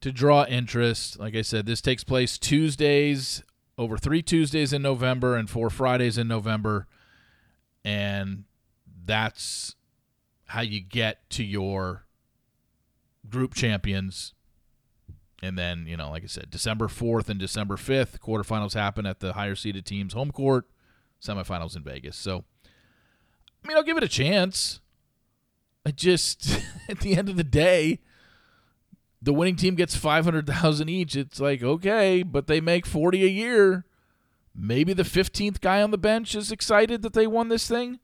to 0.00 0.12
draw 0.12 0.44
interest. 0.44 1.18
Like 1.18 1.34
I 1.34 1.42
said, 1.42 1.66
this 1.66 1.80
takes 1.80 2.04
place 2.04 2.38
Tuesdays, 2.38 3.42
over 3.78 3.96
three 3.96 4.22
Tuesdays 4.22 4.72
in 4.72 4.82
November 4.82 5.36
and 5.36 5.48
four 5.48 5.70
Fridays 5.70 6.18
in 6.18 6.28
November. 6.28 6.86
And 7.84 8.44
that's 9.04 9.74
how 10.46 10.60
you 10.60 10.80
get 10.80 11.28
to 11.30 11.44
your 11.44 12.04
group 13.28 13.54
champions 13.54 14.34
and 15.42 15.58
then, 15.58 15.86
you 15.86 15.96
know, 15.96 16.10
like 16.10 16.22
I 16.22 16.28
said, 16.28 16.50
December 16.50 16.86
4th 16.86 17.28
and 17.28 17.40
December 17.40 17.76
5th, 17.76 18.20
quarterfinals 18.20 18.74
happen 18.74 19.04
at 19.06 19.18
the 19.18 19.32
higher 19.32 19.56
seeded 19.56 19.84
team's 19.84 20.12
home 20.12 20.30
court, 20.30 20.66
semifinals 21.20 21.76
in 21.76 21.82
Vegas. 21.82 22.16
So, 22.16 22.44
I 23.62 23.68
mean, 23.68 23.76
I'll 23.76 23.82
give 23.82 23.96
it 23.96 24.04
a 24.04 24.08
chance. 24.08 24.80
I 25.84 25.90
just, 25.90 26.60
at 26.88 27.00
the 27.00 27.16
end 27.16 27.28
of 27.28 27.36
the 27.36 27.44
day, 27.44 27.98
the 29.20 29.32
winning 29.32 29.56
team 29.56 29.74
gets 29.74 29.96
500,000 29.96 30.88
each. 30.88 31.16
It's 31.16 31.40
like, 31.40 31.62
okay, 31.62 32.22
but 32.22 32.46
they 32.46 32.60
make 32.60 32.86
40 32.86 33.24
a 33.24 33.28
year. 33.28 33.84
Maybe 34.54 34.92
the 34.92 35.02
15th 35.02 35.60
guy 35.60 35.82
on 35.82 35.90
the 35.90 35.98
bench 35.98 36.34
is 36.34 36.52
excited 36.52 37.02
that 37.02 37.14
they 37.14 37.26
won 37.26 37.48
this 37.48 37.66
thing 37.66 37.98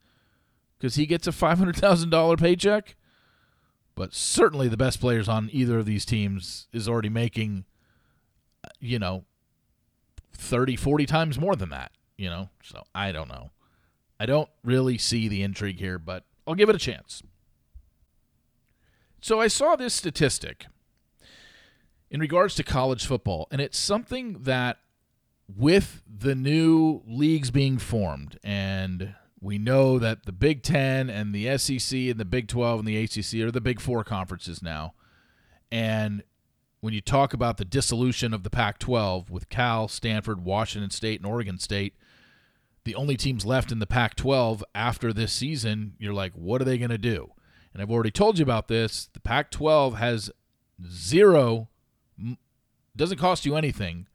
because 0.78 0.96
he 0.96 1.06
gets 1.06 1.26
a 1.26 1.32
$500,000 1.32 2.40
paycheck. 2.40 2.96
But 3.98 4.14
certainly 4.14 4.68
the 4.68 4.76
best 4.76 5.00
players 5.00 5.28
on 5.28 5.50
either 5.52 5.80
of 5.80 5.84
these 5.84 6.04
teams 6.04 6.68
is 6.72 6.88
already 6.88 7.08
making, 7.08 7.64
you 8.78 9.00
know, 9.00 9.24
30, 10.32 10.76
40 10.76 11.04
times 11.04 11.38
more 11.38 11.56
than 11.56 11.70
that, 11.70 11.90
you 12.16 12.30
know? 12.30 12.48
So 12.62 12.84
I 12.94 13.10
don't 13.10 13.28
know. 13.28 13.50
I 14.20 14.26
don't 14.26 14.48
really 14.62 14.98
see 14.98 15.26
the 15.26 15.42
intrigue 15.42 15.80
here, 15.80 15.98
but 15.98 16.24
I'll 16.46 16.54
give 16.54 16.68
it 16.68 16.76
a 16.76 16.78
chance. 16.78 17.24
So 19.20 19.40
I 19.40 19.48
saw 19.48 19.74
this 19.74 19.94
statistic 19.94 20.66
in 22.08 22.20
regards 22.20 22.54
to 22.54 22.62
college 22.62 23.04
football, 23.04 23.48
and 23.50 23.60
it's 23.60 23.76
something 23.76 24.44
that 24.44 24.78
with 25.56 26.02
the 26.06 26.36
new 26.36 27.02
leagues 27.04 27.50
being 27.50 27.78
formed, 27.78 28.38
and 28.44 29.16
we 29.40 29.58
know 29.58 29.98
that 29.98 30.26
the 30.26 30.32
Big 30.32 30.62
Ten 30.62 31.08
and 31.08 31.34
the 31.34 31.56
SEC 31.58 31.98
and 31.98 32.18
the 32.18 32.24
Big 32.24 32.48
12 32.48 32.80
and 32.80 32.88
the 32.88 33.02
ACC 33.02 33.46
are 33.46 33.50
the 33.50 33.60
big 33.60 33.80
four 33.80 34.02
conferences 34.04 34.62
now. 34.62 34.94
And 35.70 36.22
when 36.80 36.94
you 36.94 37.00
talk 37.00 37.32
about 37.32 37.56
the 37.56 37.64
dissolution 37.64 38.32
of 38.32 38.42
the 38.42 38.50
Pac 38.50 38.78
12 38.78 39.30
with 39.30 39.48
Cal, 39.48 39.88
Stanford, 39.88 40.44
Washington 40.44 40.90
State, 40.90 41.20
and 41.20 41.26
Oregon 41.26 41.58
State, 41.58 41.94
the 42.84 42.94
only 42.94 43.16
teams 43.16 43.44
left 43.44 43.70
in 43.70 43.80
the 43.80 43.86
Pac 43.86 44.14
12 44.14 44.64
after 44.74 45.12
this 45.12 45.32
season, 45.32 45.94
you're 45.98 46.14
like, 46.14 46.32
what 46.32 46.60
are 46.60 46.64
they 46.64 46.78
going 46.78 46.90
to 46.90 46.98
do? 46.98 47.32
And 47.72 47.82
I've 47.82 47.90
already 47.90 48.10
told 48.10 48.38
you 48.38 48.42
about 48.42 48.68
this. 48.68 49.08
The 49.12 49.20
Pac 49.20 49.50
12 49.50 49.96
has 49.96 50.30
zero, 50.88 51.68
doesn't 52.96 53.18
cost 53.18 53.44
you 53.44 53.56
anything 53.56 54.06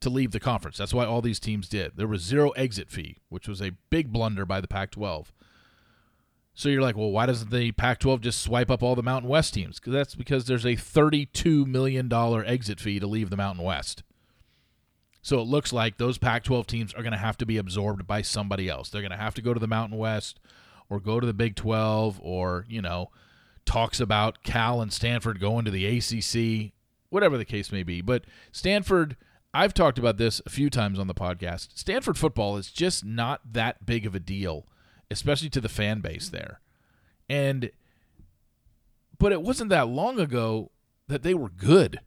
to 0.00 0.10
leave 0.10 0.32
the 0.32 0.40
conference. 0.40 0.78
That's 0.78 0.94
why 0.94 1.04
all 1.04 1.22
these 1.22 1.40
teams 1.40 1.68
did. 1.68 1.92
There 1.96 2.06
was 2.06 2.22
zero 2.22 2.50
exit 2.50 2.90
fee, 2.90 3.18
which 3.28 3.48
was 3.48 3.60
a 3.60 3.72
big 3.90 4.12
blunder 4.12 4.46
by 4.46 4.60
the 4.60 4.68
Pac 4.68 4.90
12. 4.92 5.32
So 6.54 6.68
you're 6.68 6.82
like, 6.82 6.96
well, 6.96 7.10
why 7.10 7.26
doesn't 7.26 7.50
the 7.50 7.72
Pac 7.72 8.00
12 8.00 8.20
just 8.20 8.42
swipe 8.42 8.70
up 8.70 8.82
all 8.82 8.94
the 8.94 9.02
Mountain 9.02 9.30
West 9.30 9.54
teams? 9.54 9.78
Because 9.78 9.92
that's 9.92 10.14
because 10.14 10.44
there's 10.44 10.66
a 10.66 10.76
$32 10.76 11.66
million 11.66 12.12
exit 12.12 12.80
fee 12.80 13.00
to 13.00 13.06
leave 13.06 13.30
the 13.30 13.36
Mountain 13.36 13.64
West. 13.64 14.02
So 15.22 15.38
it 15.40 15.46
looks 15.46 15.72
like 15.72 15.98
those 15.98 16.18
Pac 16.18 16.44
12 16.44 16.66
teams 16.66 16.94
are 16.94 17.02
going 17.02 17.12
to 17.12 17.18
have 17.18 17.36
to 17.38 17.46
be 17.46 17.58
absorbed 17.58 18.06
by 18.06 18.22
somebody 18.22 18.68
else. 18.68 18.88
They're 18.88 19.02
going 19.02 19.10
to 19.10 19.16
have 19.16 19.34
to 19.34 19.42
go 19.42 19.54
to 19.54 19.60
the 19.60 19.66
Mountain 19.66 19.98
West 19.98 20.40
or 20.88 20.98
go 20.98 21.20
to 21.20 21.26
the 21.26 21.34
Big 21.34 21.56
12 21.56 22.20
or, 22.22 22.64
you 22.68 22.82
know, 22.82 23.10
talks 23.64 24.00
about 24.00 24.42
Cal 24.42 24.80
and 24.80 24.92
Stanford 24.92 25.38
going 25.38 25.64
to 25.64 25.70
the 25.70 25.86
ACC, 25.86 26.72
whatever 27.10 27.38
the 27.38 27.44
case 27.44 27.70
may 27.70 27.82
be. 27.82 28.00
But 28.00 28.24
Stanford 28.50 29.16
I've 29.52 29.74
talked 29.74 29.98
about 29.98 30.16
this 30.16 30.40
a 30.46 30.50
few 30.50 30.70
times 30.70 30.98
on 30.98 31.08
the 31.08 31.14
podcast. 31.14 31.76
Stanford 31.76 32.16
football 32.16 32.56
is 32.56 32.70
just 32.70 33.04
not 33.04 33.40
that 33.52 33.84
big 33.84 34.06
of 34.06 34.14
a 34.14 34.20
deal, 34.20 34.66
especially 35.10 35.50
to 35.50 35.60
the 35.60 35.68
fan 35.68 36.00
base 36.00 36.28
there. 36.28 36.60
And 37.28 37.70
but 39.18 39.32
it 39.32 39.42
wasn't 39.42 39.70
that 39.70 39.88
long 39.88 40.18
ago 40.20 40.70
that 41.08 41.22
they 41.22 41.34
were 41.34 41.50
good. 41.50 42.00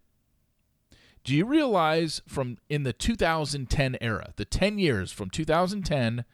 Do 1.24 1.36
you 1.36 1.46
realize 1.46 2.22
from 2.28 2.58
in 2.70 2.84
the 2.84 2.94
2010 2.94 3.98
era, 4.02 4.34
the 4.36 4.46
10 4.46 4.80
years 4.80 5.12
from 5.12 5.30
2010 5.30 6.26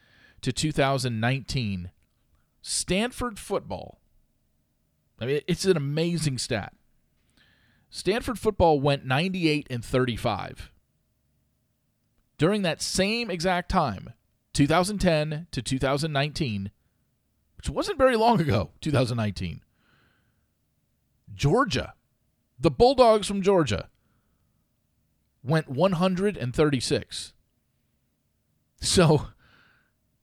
to 0.42 0.52
2019, 0.54 1.92
Stanford 2.62 3.40
football 3.40 4.00
I 5.20 5.26
mean 5.26 5.42
it's 5.48 5.66
an 5.66 5.78
amazing 5.78 6.38
stat. 6.38 6.74
Stanford 7.90 8.38
football 8.38 8.80
went 8.80 9.06
98 9.06 9.68
and 9.70 9.84
35 9.84 10.72
during 12.40 12.62
that 12.64 12.82
same 12.82 13.30
exact 13.30 13.70
time, 13.70 14.14
2010 14.54 15.48
to 15.52 15.62
2019, 15.62 16.72
which 17.58 17.70
wasn't 17.70 17.98
very 17.98 18.16
long 18.16 18.40
ago, 18.42 18.72
2019, 18.82 19.62
Georgia, 21.36 21.94
the 22.58 22.72
Bulldogs 22.72 23.28
from 23.28 23.42
Georgia, 23.42 23.90
went 25.44 25.70
136. 25.70 27.34
So 28.82 29.28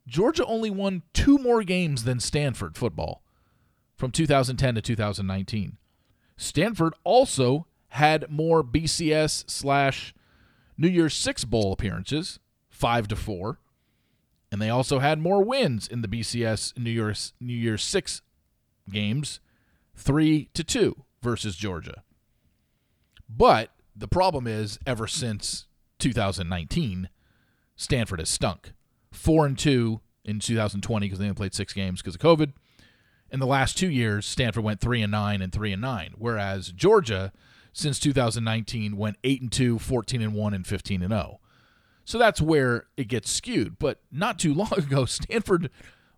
Georgia 0.06 0.46
only 0.46 0.70
won 0.70 1.02
two 1.12 1.36
more 1.36 1.62
games 1.62 2.04
than 2.04 2.18
Stanford 2.18 2.78
football 2.78 3.22
from 3.94 4.10
2010 4.10 4.76
to 4.76 4.80
2019. 4.80 5.76
Stanford 6.38 6.94
also 7.04 7.66
had 7.88 8.30
more 8.30 8.64
BCS 8.64 9.50
slash 9.50 10.14
New 10.78 10.88
Year's 10.88 11.14
Six 11.14 11.44
Bowl 11.44 11.72
appearances, 11.72 12.38
five 12.68 13.08
to 13.08 13.16
four, 13.16 13.58
and 14.50 14.60
they 14.60 14.70
also 14.70 14.98
had 14.98 15.18
more 15.18 15.42
wins 15.42 15.88
in 15.88 16.02
the 16.02 16.08
BCS 16.08 16.76
New 16.78 16.90
Year's 16.90 17.32
New 17.40 17.54
Year's 17.54 17.82
Six 17.82 18.22
games, 18.90 19.40
three 19.94 20.50
to 20.54 20.62
two 20.62 21.04
versus 21.22 21.56
Georgia. 21.56 22.02
But 23.28 23.70
the 23.94 24.08
problem 24.08 24.46
is, 24.46 24.78
ever 24.86 25.06
since 25.06 25.66
2019, 25.98 27.08
Stanford 27.76 28.20
has 28.20 28.28
stunk. 28.28 28.72
Four 29.10 29.46
and 29.46 29.58
two 29.58 30.00
in 30.24 30.40
2020 30.40 31.06
because 31.06 31.18
they 31.18 31.24
only 31.24 31.34
played 31.34 31.54
six 31.54 31.72
games 31.72 32.02
because 32.02 32.14
of 32.14 32.20
COVID. 32.20 32.52
In 33.30 33.40
the 33.40 33.46
last 33.46 33.76
two 33.76 33.90
years, 33.90 34.26
Stanford 34.26 34.62
went 34.62 34.80
three 34.80 35.02
and 35.02 35.10
nine 35.10 35.42
and 35.42 35.52
three 35.52 35.72
and 35.72 35.82
nine, 35.82 36.12
whereas 36.16 36.70
Georgia 36.70 37.32
since 37.76 37.98
2019 37.98 38.96
went 38.96 39.18
8 39.22 39.42
and 39.42 39.52
2, 39.52 39.78
14 39.78 40.22
and 40.22 40.32
1 40.32 40.54
and 40.54 40.66
15 40.66 41.02
and 41.02 41.12
0. 41.12 41.40
So 42.06 42.18
that's 42.18 42.40
where 42.40 42.86
it 42.96 43.08
gets 43.08 43.30
skewed, 43.30 43.78
but 43.78 44.00
not 44.10 44.38
too 44.38 44.54
long 44.54 44.72
ago 44.72 45.04
Stanford 45.04 45.70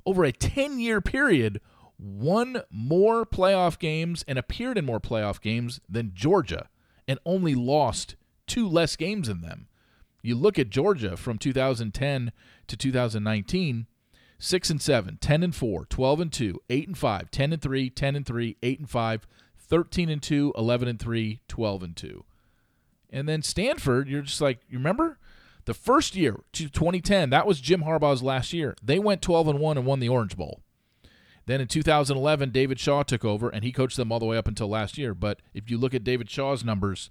over 0.07 0.25
a 0.25 0.33
10-year 0.33 1.00
period 1.00 1.61
won 1.99 2.62
more 2.71 3.27
playoff 3.27 3.77
games 3.81 4.25
and 4.29 4.38
appeared 4.38 4.79
in 4.79 4.85
more 4.85 5.00
playoff 5.00 5.41
games 5.41 5.81
than 5.88 6.12
Georgia 6.15 6.69
and 7.09 7.19
only 7.27 7.57
lost 7.57 8.15
two 8.47 8.69
less 8.69 8.95
games 8.95 9.29
in 9.29 9.41
them. 9.41 9.67
You 10.23 10.37
look 10.37 10.61
at 10.61 10.71
Georgia 10.71 11.17
from 11.17 11.38
2010 11.38 12.33
to 12.69 12.77
2019, 12.77 13.87
6 14.38 14.71
and 14.71 14.81
7, 14.81 15.19
10 15.21 15.43
and 15.43 15.55
4, 15.55 15.87
12 15.87 16.21
and 16.21 16.33
2, 16.33 16.61
8 16.71 16.87
and 16.87 16.99
5, 16.99 17.31
10 17.33 17.53
and 17.53 17.62
3, 17.62 17.91
10 17.91 18.17
and 18.17 18.27
3, 18.27 18.57
8 18.62 18.79
and 18.79 18.91
5, 18.91 19.27
13 19.69 20.09
and 20.09 20.23
2, 20.23 20.53
11 20.57 20.89
and 20.89 20.99
3, 20.99 21.41
12 21.49 21.83
and 21.83 21.97
2. 21.97 22.25
And 23.11 23.29
then 23.29 23.43
Stanford, 23.43 24.09
you're 24.09 24.23
just 24.23 24.41
like, 24.41 24.61
you 24.69 24.79
remember 24.79 25.19
the 25.65 25.75
first 25.75 26.17
year, 26.17 26.41
2010, 26.53 27.31
that 27.31 27.47
was 27.47 27.61
Jim 27.61 27.83
Harbaugh's 27.83 28.23
last 28.23 28.53
year. 28.53 28.75
They 28.83 28.99
went 28.99 29.23
12 29.23 29.49
and 29.49 29.59
1 29.59 29.79
and 29.79 29.87
won 29.87 30.01
the 30.01 30.09
Orange 30.09 30.37
Bowl. 30.37 30.63
Then 31.47 31.61
in 31.63 31.69
2011, 31.69 32.51
David 32.51 32.79
Shaw 32.79 33.03
took 33.03 33.25
over 33.25 33.49
and 33.49 33.65
he 33.65 33.73
coached 33.73 33.97
them 33.97 34.13
all 34.13 34.19
the 34.19 34.27
way 34.27 34.37
up 34.37 34.49
until 34.49 34.69
last 34.69 34.99
year. 34.99 35.15
But 35.15 35.41
if 35.55 35.71
you 35.71 35.79
look 35.79 35.95
at 35.95 36.05
David 36.05 36.29
Shaw's 36.29 36.65
numbers, 36.65 37.11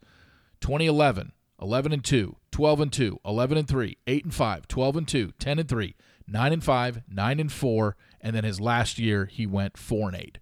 2011, 0.62 1.32
11 1.60 1.92
and 1.92 2.04
2, 2.04 2.36
12 2.52 2.82
and 2.82 2.94
2, 2.94 3.20
11 3.26 3.58
and 3.58 3.68
3, 3.68 3.98
8 4.06 4.24
and 4.26 4.34
5, 4.34 4.68
12 4.68 4.96
and 4.96 5.08
2, 5.08 5.34
10 5.40 5.60
and 5.60 5.70
3, 5.70 5.96
9 6.28 6.54
and 6.54 6.64
5, 6.64 7.02
9 7.10 7.40
and 7.40 7.52
4, 7.52 7.96
and 8.22 8.36
then 8.36 8.44
his 8.44 8.62
last 8.62 9.00
year 9.00 9.26
he 9.26 9.48
went 9.48 9.78
4 9.78 10.10
and 10.10 10.18
8. 10.18 10.38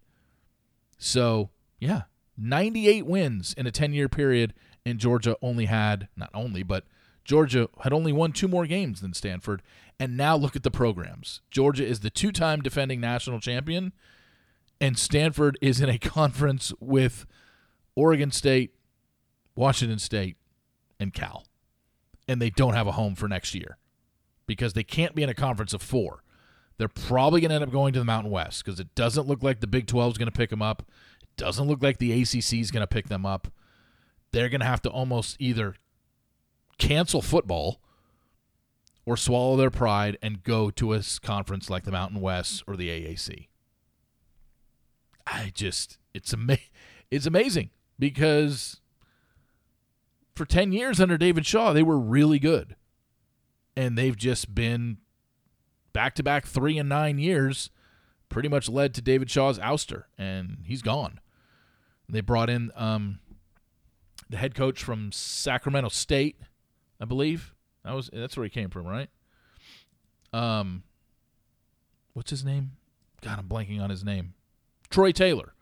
So 0.98 1.52
yeah, 1.80 2.04
98 2.38 3.06
wins 3.06 3.54
in 3.58 3.68
a 3.68 3.72
10 3.72 3.94
year 3.94 4.10
period, 4.10 4.54
and 4.86 5.00
Georgia 5.00 5.38
only 5.42 5.66
had, 5.66 6.08
not 6.16 6.30
only, 6.34 6.64
but 6.64 6.86
Georgia 7.24 7.70
had 7.82 7.92
only 7.94 8.14
won 8.14 8.32
two 8.32 8.48
more 8.48 8.68
games 8.68 9.02
than 9.02 9.14
Stanford. 9.14 9.62
And 10.00 10.18
now 10.18 10.36
look 10.36 10.56
at 10.56 10.64
the 10.64 10.72
programs. 10.72 11.42
Georgia 11.50 11.86
is 11.86 12.02
the 12.02 12.10
two 12.10 12.32
time 12.32 12.62
defending 12.62 13.00
national 13.00 13.40
champion, 13.40 13.94
and 14.80 14.98
Stanford 14.98 15.58
is 15.62 15.82
in 15.82 15.90
a 15.90 15.98
conference 16.00 16.74
with 16.80 17.26
Oregon 17.96 18.32
State, 18.32 18.74
Washington 19.56 20.00
State, 20.00 20.38
and 21.00 21.14
Cal. 21.14 21.46
And 22.28 22.42
they 22.42 22.50
don't 22.50 22.74
have 22.74 22.88
a 22.88 22.94
home 22.94 23.16
for 23.16 23.28
next 23.28 23.56
year 23.56 23.78
because 24.48 24.74
they 24.74 24.84
can't 24.84 25.16
be 25.16 25.24
in 25.24 25.30
a 25.30 25.34
conference 25.34 25.74
of 25.74 25.82
four. 25.82 26.24
They're 26.78 26.88
probably 26.88 27.40
going 27.40 27.50
to 27.50 27.56
end 27.56 27.64
up 27.64 27.72
going 27.72 27.94
to 27.94 28.00
the 28.00 28.06
Mountain 28.06 28.32
West 28.32 28.64
because 28.64 28.80
it 28.80 28.94
doesn't 28.96 29.28
look 29.28 29.42
like 29.42 29.62
the 29.62 29.68
Big 29.68 29.88
12 29.88 30.14
is 30.14 30.18
going 30.18 30.32
to 30.32 30.38
pick 30.38 30.50
them 30.50 30.62
up. 30.62 30.84
Doesn't 31.38 31.68
look 31.68 31.84
like 31.84 31.98
the 31.98 32.12
ACC 32.22 32.54
is 32.54 32.72
going 32.72 32.82
to 32.82 32.88
pick 32.88 33.08
them 33.08 33.26
up. 33.26 33.50
They're 34.32 34.50
going 34.50 34.62
to 34.62 34.68
have 34.68 34.82
to 34.84 34.90
almost 34.90 35.38
either 35.40 35.76
cancel 36.78 37.22
football 37.22 37.80
or 39.06 39.16
swallow 39.16 39.56
their 39.56 39.70
pride 39.70 40.18
and 40.22 40.44
go 40.44 40.70
to 40.72 40.94
a 40.94 41.02
conference 41.22 41.70
like 41.70 41.84
the 41.84 41.92
Mountain 41.92 42.22
West 42.22 42.64
or 42.68 42.76
the 42.76 42.90
AAC. 42.90 43.48
I 45.28 45.52
just 45.54 45.98
it's 46.14 46.34
ama- 46.34 46.58
it's 47.12 47.26
amazing 47.26 47.70
because 47.98 48.82
for 50.36 50.46
10 50.46 50.72
years 50.72 51.00
under 51.00 51.18
David 51.18 51.46
Shaw 51.46 51.74
they 51.74 51.84
were 51.84 52.00
really 52.00 52.40
good. 52.40 52.76
And 53.78 53.98
they've 53.98 54.16
just 54.16 54.56
been 54.56 54.98
back 55.94 56.16
to 56.16 56.24
back 56.24 56.46
3 56.46 56.78
and 56.78 56.90
9 56.90 57.20
years 57.20 57.70
pretty 58.30 58.50
much 58.50 58.70
led 58.70 58.94
to 58.94 59.02
David 59.02 59.30
Shaw's 59.30 59.60
ouster 59.60 60.04
and 60.18 60.60
he's 60.64 60.82
gone. 60.82 61.20
They 62.10 62.22
brought 62.22 62.50
in 62.50 62.72
um, 62.76 63.20
the 64.30 64.38
head 64.38 64.56
coach 64.56 64.84
from 64.84 65.12
Sacramento 65.12 65.90
State, 65.90 66.40
I 67.00 67.06
believe. 67.06 67.54
That 67.84 67.94
was 67.94 68.10
that's 68.12 68.36
where 68.38 68.44
he 68.44 68.50
came 68.50 68.70
from, 68.70 68.86
right? 68.88 69.10
Um, 70.34 70.84
what's 72.14 72.30
his 72.30 72.44
name? 72.44 72.72
God, 73.22 73.40
I'm 73.40 73.48
blanking 73.48 73.82
on 73.82 73.90
his 73.90 74.04
name. 74.04 74.34
Troy 74.90 75.12
Taylor. 75.12 75.54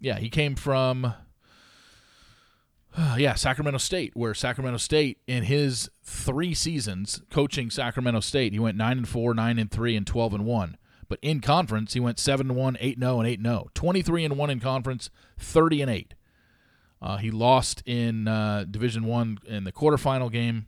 Yeah, 0.00 0.18
he 0.18 0.28
came 0.28 0.54
from. 0.54 1.14
Uh, 2.96 3.14
yeah, 3.18 3.34
Sacramento 3.34 3.78
State, 3.78 4.12
where 4.14 4.34
Sacramento 4.34 4.78
State 4.78 5.18
in 5.26 5.44
his 5.44 5.90
three 6.02 6.54
seasons 6.54 7.22
coaching 7.30 7.70
Sacramento 7.70 8.20
State, 8.20 8.52
he 8.52 8.58
went 8.58 8.76
nine 8.76 8.98
and 8.98 9.08
four, 9.08 9.34
nine 9.34 9.58
and 9.58 9.70
three, 9.70 9.96
and 9.96 10.06
twelve 10.06 10.34
and 10.34 10.44
one. 10.44 10.76
But 11.14 11.20
in 11.22 11.40
conference, 11.40 11.92
he 11.92 12.00
went 12.00 12.18
seven 12.18 12.50
and 12.50 12.58
one, 12.58 12.76
eight 12.80 12.96
and 12.96 13.04
zero, 13.04 13.20
and 13.20 13.28
eight 13.28 13.38
and 13.38 13.46
zero. 13.46 13.70
Twenty 13.72 14.02
three 14.02 14.24
and 14.24 14.36
one 14.36 14.50
in 14.50 14.58
conference, 14.58 15.10
thirty 15.38 15.80
and 15.80 15.88
eight. 15.88 16.12
Uh, 17.00 17.18
he 17.18 17.30
lost 17.30 17.84
in 17.86 18.26
uh, 18.26 18.64
Division 18.68 19.04
One 19.04 19.38
in 19.46 19.62
the 19.62 19.70
quarterfinal 19.70 20.32
game, 20.32 20.66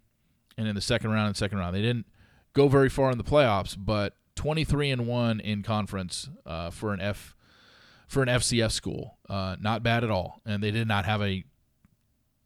and 0.57 0.69
in 0.69 0.77
the 0.77 0.81
second 0.81 1.11
round 1.11 1.27
and 1.27 1.37
second 1.37 1.59
round. 1.59 1.75
They 1.75 1.83
didn't 1.83 2.07
go 2.53 2.69
very 2.69 2.89
far 2.89 3.11
in 3.11 3.19
the 3.19 3.25
playoffs, 3.25 3.77
but 3.77 4.15
23 4.37 4.93
and 4.93 5.09
one 5.09 5.41
in 5.41 5.65
conference 5.65 6.31
uh, 6.47 6.71
for 6.71 6.93
an 6.93 7.01
F 7.01 7.35
for 8.07 8.23
an 8.23 8.29
FCS 8.29 8.71
school, 8.71 9.19
uh, 9.29 9.57
not 9.59 9.83
bad 9.83 10.05
at 10.05 10.13
all. 10.13 10.43
And 10.47 10.63
they 10.63 10.71
did 10.71 10.87
not 10.87 11.07
have 11.07 11.23
a 11.23 11.43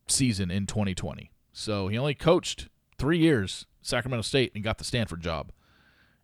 season 0.07 0.50
in 0.50 0.64
2020, 0.64 1.33
so 1.52 1.88
he 1.88 1.99
only 1.99 2.14
coached 2.14 2.71
three 2.97 3.19
years 3.19 3.66
Sacramento 3.83 4.23
State 4.23 4.52
and 4.54 4.64
got 4.64 4.78
the 4.78 4.85
Stanford 4.85 5.21
job, 5.21 5.52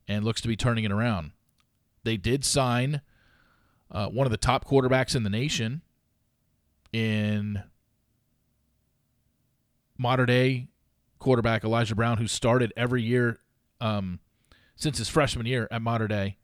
and 0.09 0.25
looks 0.25 0.41
to 0.41 0.49
be 0.49 0.57
turning 0.57 0.85
it 0.85 0.91
around. 0.91 1.33
They 2.07 2.17
did 2.17 2.45
sign 2.45 3.01
uh, 3.91 4.07
one 4.07 4.29
of 4.29 4.31
the 4.31 4.37
top 4.37 4.65
quarterbacks 4.65 5.17
in 5.17 5.25
the 5.25 5.29
nation 5.29 5.83
in 6.93 7.65
Mater 9.99 10.25
Dei 10.25 10.69
quarterback 11.19 11.65
Elijah 11.65 11.97
Brown, 11.97 12.19
who 12.19 12.29
started 12.29 12.73
every 12.77 13.03
year 13.03 13.39
um, 13.81 14.21
since 14.77 14.99
his 14.99 15.09
freshman 15.09 15.47
year 15.47 15.67
at 15.73 15.83
Mater 15.83 16.07
Dei. 16.07 16.37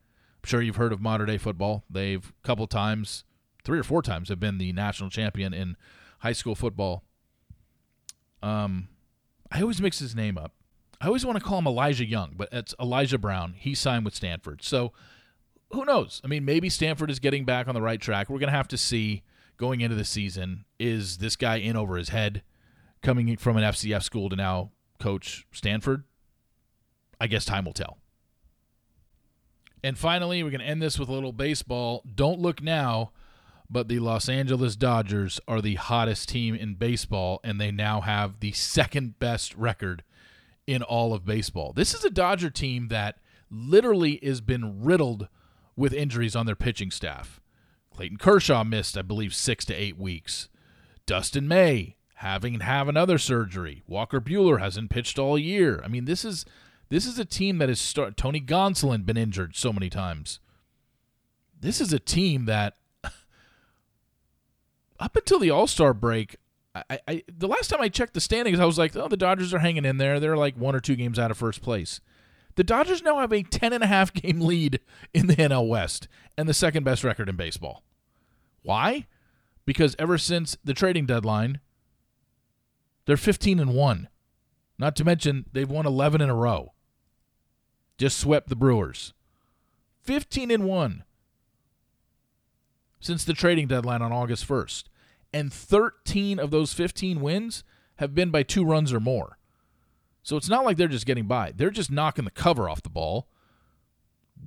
I'm 0.43 0.49
sure 0.49 0.61
you've 0.61 0.77
heard 0.77 0.93
of 0.93 1.01
Mater 1.01 1.27
Dei 1.27 1.39
football. 1.39 1.85
They've 1.89 2.27
a 2.27 2.47
couple 2.47 2.67
times, 2.67 3.23
three 3.63 3.79
or 3.79 3.85
four 3.85 4.03
times, 4.03 4.31
have 4.31 4.41
been 4.41 4.59
the 4.59 4.73
national 4.73 5.11
champion 5.11 5.55
in 5.55 5.77
high 6.19 6.33
school 6.33 6.57
football. 6.57 7.05
Um, 8.43 8.89
I 9.53 9.61
always 9.61 9.81
mix 9.81 10.01
his 10.01 10.17
name 10.17 10.37
up. 10.37 10.55
I 11.01 11.07
always 11.07 11.25
want 11.25 11.39
to 11.39 11.45
call 11.45 11.59
him 11.61 11.69
Elijah 11.69 12.05
Young, 12.05 12.35
but 12.37 12.49
it's 12.51 12.75
Elijah 12.81 13.19
Brown. 13.19 13.55
He 13.57 13.77
signed 13.77 14.05
with 14.05 14.17
Stanford. 14.17 14.65
So 14.65 14.93
who 15.73 15.85
knows? 15.85 16.21
I 16.25 16.29
mean, 16.29 16.45
maybe 16.45 16.69
Stanford 16.69 17.11
is 17.11 17.19
getting 17.19 17.45
back 17.45 17.69
on 17.69 17.75
the 17.75 17.83
right 17.83 18.01
track. 18.01 18.29
We're 18.29 18.39
going 18.39 18.51
to 18.51 18.57
have 18.57 18.69
to 18.69 18.79
see 18.79 19.23
going 19.57 19.81
into 19.81 19.97
the 19.97 20.05
season. 20.05 20.65
Is 20.79 21.19
this 21.19 21.37
guy 21.37 21.57
in 21.57 21.77
over 21.77 21.97
his 21.97 22.11
head 22.11 22.43
coming 23.03 23.37
from 23.37 23.57
an 23.57 23.65
FCF 23.65 24.03
school 24.03 24.29
to 24.29 24.37
now 24.37 24.73
coach 24.99 25.47
Stanford? 25.53 26.05
I 27.21 27.27
guess 27.27 27.45
time 27.45 27.65
will 27.65 27.73
tell. 27.73 27.99
And 29.85 29.99
finally, 29.99 30.43
we're 30.43 30.51
going 30.51 30.61
to 30.61 30.67
end 30.67 30.83
this 30.83 30.99
with 30.99 31.09
a 31.09 31.13
little 31.13 31.33
baseball. 31.33 32.03
Don't 32.15 32.41
look 32.41 32.63
now, 32.63 33.13
but 33.69 33.89
the 33.89 33.99
Los 33.99 34.29
Angeles 34.29 34.77
Dodgers 34.77 35.41
are 35.49 35.61
the 35.61 35.75
hottest 35.75 36.29
team 36.29 36.55
in 36.55 36.75
baseball, 36.75 37.41
and 37.43 37.61
they 37.61 37.71
now 37.71 38.01
have 38.01 38.41
the 38.41 38.53
second 38.53 39.19
best 39.19 39.55
record 39.57 40.05
in 40.67 40.83
all 40.83 41.13
of 41.13 41.25
baseball. 41.25 41.73
This 41.73 41.95
is 41.95 42.05
a 42.05 42.11
Dodger 42.11 42.51
team 42.51 42.89
that 42.89 43.19
literally 43.51 44.21
has 44.23 44.41
been 44.41 44.85
riddled 44.85 45.29
with 45.77 45.93
injuries 45.93 46.37
on 46.37 46.47
their 46.47 46.57
pitching 46.57 46.91
staff. 46.91 47.41
Clayton 47.95 48.19
Kershaw 48.19 48.65
missed, 48.65 48.97
I 48.97 49.03
believe, 49.03 49.35
six 49.35 49.65
to 49.67 49.75
eight 49.75 49.99
weeks. 49.99 50.49
Dustin 51.07 51.47
May 51.47 51.97
having 52.17 52.61
have 52.61 52.89
another 52.89 53.19
surgery. 53.19 53.83
Walker 53.87 54.21
Buehler 54.21 54.61
hasn't 54.61 54.91
pitched 54.91 55.19
all 55.19 55.39
year. 55.39 55.81
I 55.85 55.89
mean, 55.89 56.05
this 56.05 56.25
is 56.25 56.45
this 56.89 57.07
is 57.07 57.19
a 57.19 57.25
team 57.25 57.59
that 57.59 57.69
has 57.69 57.81
start 57.81 58.17
Tony 58.17 58.41
Gonsolin 58.41 59.05
been 59.05 59.17
injured 59.17 59.57
so 59.57 59.73
many 59.73 59.91
times. 59.91 60.41
This 61.59 61.81
is 61.81 61.93
a 61.93 61.99
team 61.99 62.45
that 62.47 62.77
up 65.01 65.17
until 65.17 65.39
the 65.39 65.51
All 65.51 65.67
Star 65.67 65.93
break, 65.95 66.37
I, 66.75 67.01
I 67.09 67.23
the 67.27 67.49
last 67.49 67.69
time 67.69 67.81
I 67.81 67.89
checked 67.89 68.15
the 68.15 68.21
standings, 68.21 68.61
I 68.61 68.65
was 68.65 68.79
like, 68.79 68.95
oh, 68.97 69.09
the 69.09 69.17
Dodgers 69.17 69.53
are 69.53 69.59
hanging 69.59 69.85
in 69.85 69.99
there. 69.99 70.21
They're 70.21 70.37
like 70.37 70.57
one 70.57 70.75
or 70.75 70.81
two 70.81 70.97
games 70.97 71.19
out 71.19 71.31
of 71.31 71.39
first 71.39 71.63
place. 71.63 72.01
The 72.55 72.65
Dodgers 72.65 73.03
now 73.03 73.19
have 73.19 73.33
a 73.33 73.43
10 73.43 73.73
and 73.73 73.83
a 73.83 73.87
half 73.87 74.13
game 74.13 74.41
lead 74.41 74.81
in 75.15 75.27
the 75.27 75.37
NL 75.37 75.69
West 75.69 76.09
and 76.37 76.49
the 76.49 76.55
second 76.55 76.85
best 76.85 77.05
record 77.05 77.29
in 77.29 77.37
baseball. 77.37 77.83
Why? 78.63 79.07
Because 79.65 79.97
ever 79.99 80.19
since 80.19 80.57
the 80.65 80.75
trading 80.75 81.07
deadline, 81.07 81.61
they're 83.07 83.17
15 83.17 83.59
and 83.59 83.75
1. 83.75 84.09
Not 84.79 84.97
to 84.97 85.05
mention 85.05 85.47
they've 85.53 85.71
won 85.71 85.87
11 85.87 86.21
in 86.21 86.29
a 86.29 86.35
row. 86.35 86.73
Just 87.99 88.19
swept 88.19 88.49
the 88.49 88.57
Brewers. 88.57 89.13
15 90.03 90.51
and 90.51 90.65
1 90.65 91.05
since 93.01 93.25
the 93.25 93.35
trading 93.35 93.67
deadline 93.67 94.01
on 94.01 94.13
August 94.13 94.49
1st. 94.49 94.85
And 95.33 95.53
13 95.53 96.39
of 96.39 96.51
those 96.51 96.73
15 96.73 97.21
wins 97.21 97.65
have 97.97 98.15
been 98.15 98.31
by 98.31 98.43
two 98.43 98.65
runs 98.65 98.93
or 98.93 99.01
more. 99.01 99.39
So 100.23 100.37
it's 100.37 100.49
not 100.49 100.65
like 100.65 100.77
they're 100.77 100.89
just 100.89 101.07
getting 101.07 101.27
by. 101.27 101.53
They're 101.55 101.71
just 101.71 101.91
knocking 101.91 102.25
the 102.25 102.31
cover 102.31 102.69
off 102.69 102.83
the 102.83 102.89
ball. 102.89 103.29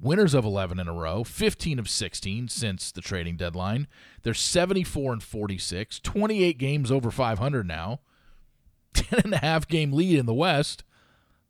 Winners 0.01 0.33
of 0.33 0.45
11 0.45 0.79
in 0.79 0.87
a 0.87 0.93
row, 0.93 1.23
15 1.23 1.79
of 1.79 1.89
16 1.89 2.49
since 2.49 2.91
the 2.91 3.01
trading 3.01 3.37
deadline. 3.37 3.87
They're 4.23 4.33
74 4.33 5.13
and 5.13 5.23
46, 5.23 5.99
28 5.99 6.57
games 6.57 6.91
over 6.91 7.11
500 7.11 7.67
now. 7.67 8.01
10 8.93 9.21
and 9.25 9.33
a 9.33 9.37
half 9.37 9.67
game 9.67 9.91
lead 9.91 10.17
in 10.17 10.25
the 10.25 10.33
West. 10.33 10.83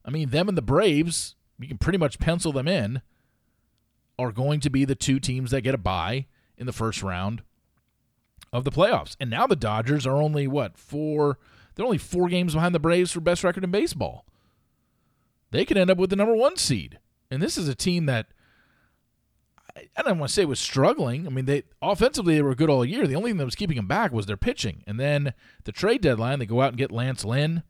I 0.03 0.11
mean, 0.11 0.29
them 0.29 0.47
and 0.47 0.57
the 0.57 0.61
Braves, 0.63 1.35
you 1.59 1.67
can 1.67 1.77
pretty 1.77 1.97
much 1.97 2.19
pencil 2.19 2.51
them 2.51 2.67
in, 2.67 3.01
are 4.17 4.31
going 4.31 4.59
to 4.61 4.69
be 4.69 4.85
the 4.85 4.95
two 4.95 5.19
teams 5.19 5.51
that 5.51 5.61
get 5.61 5.75
a 5.75 5.79
bye 5.79 6.27
in 6.57 6.65
the 6.65 6.73
first 6.73 7.03
round 7.03 7.43
of 8.53 8.63
the 8.63 8.71
playoffs. 8.71 9.15
And 9.19 9.29
now 9.29 9.47
the 9.47 9.55
Dodgers 9.55 10.07
are 10.07 10.21
only, 10.21 10.47
what, 10.47 10.77
four? 10.77 11.37
They're 11.75 11.85
only 11.85 11.97
four 11.97 12.29
games 12.29 12.53
behind 12.53 12.73
the 12.73 12.79
Braves 12.79 13.11
for 13.11 13.19
best 13.19 13.43
record 13.43 13.63
in 13.63 13.71
baseball. 13.71 14.25
They 15.51 15.65
could 15.65 15.77
end 15.77 15.89
up 15.89 15.97
with 15.97 16.09
the 16.09 16.15
number 16.15 16.35
one 16.35 16.57
seed. 16.57 16.99
And 17.29 17.41
this 17.41 17.57
is 17.57 17.67
a 17.67 17.75
team 17.75 18.05
that 18.05 18.27
I 19.97 20.01
don't 20.01 20.19
want 20.19 20.29
to 20.29 20.33
say 20.33 20.45
was 20.45 20.59
struggling. 20.59 21.27
I 21.27 21.29
mean, 21.29 21.45
they 21.45 21.63
offensively 21.81 22.35
they 22.35 22.41
were 22.41 22.55
good 22.55 22.69
all 22.69 22.85
year. 22.85 23.07
The 23.07 23.15
only 23.15 23.31
thing 23.31 23.37
that 23.37 23.45
was 23.45 23.55
keeping 23.55 23.75
them 23.75 23.87
back 23.87 24.11
was 24.13 24.25
their 24.25 24.37
pitching. 24.37 24.83
And 24.87 24.99
then 24.99 25.33
the 25.65 25.71
trade 25.71 26.01
deadline, 26.01 26.39
they 26.39 26.45
go 26.45 26.61
out 26.61 26.69
and 26.69 26.77
get 26.77 26.91
Lance 26.91 27.25
Lynn. 27.25 27.63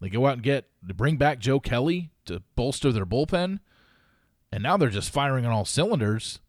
They 0.00 0.08
go 0.08 0.26
out 0.26 0.34
and 0.34 0.42
get 0.42 0.68
to 0.86 0.94
bring 0.94 1.16
back 1.16 1.38
Joe 1.38 1.60
Kelly 1.60 2.10
to 2.26 2.42
bolster 2.56 2.90
their 2.90 3.06
bullpen. 3.06 3.60
And 4.50 4.62
now 4.62 4.76
they're 4.76 4.90
just 4.90 5.10
firing 5.10 5.46
on 5.46 5.52
all 5.52 5.64
cylinders. 5.64 6.40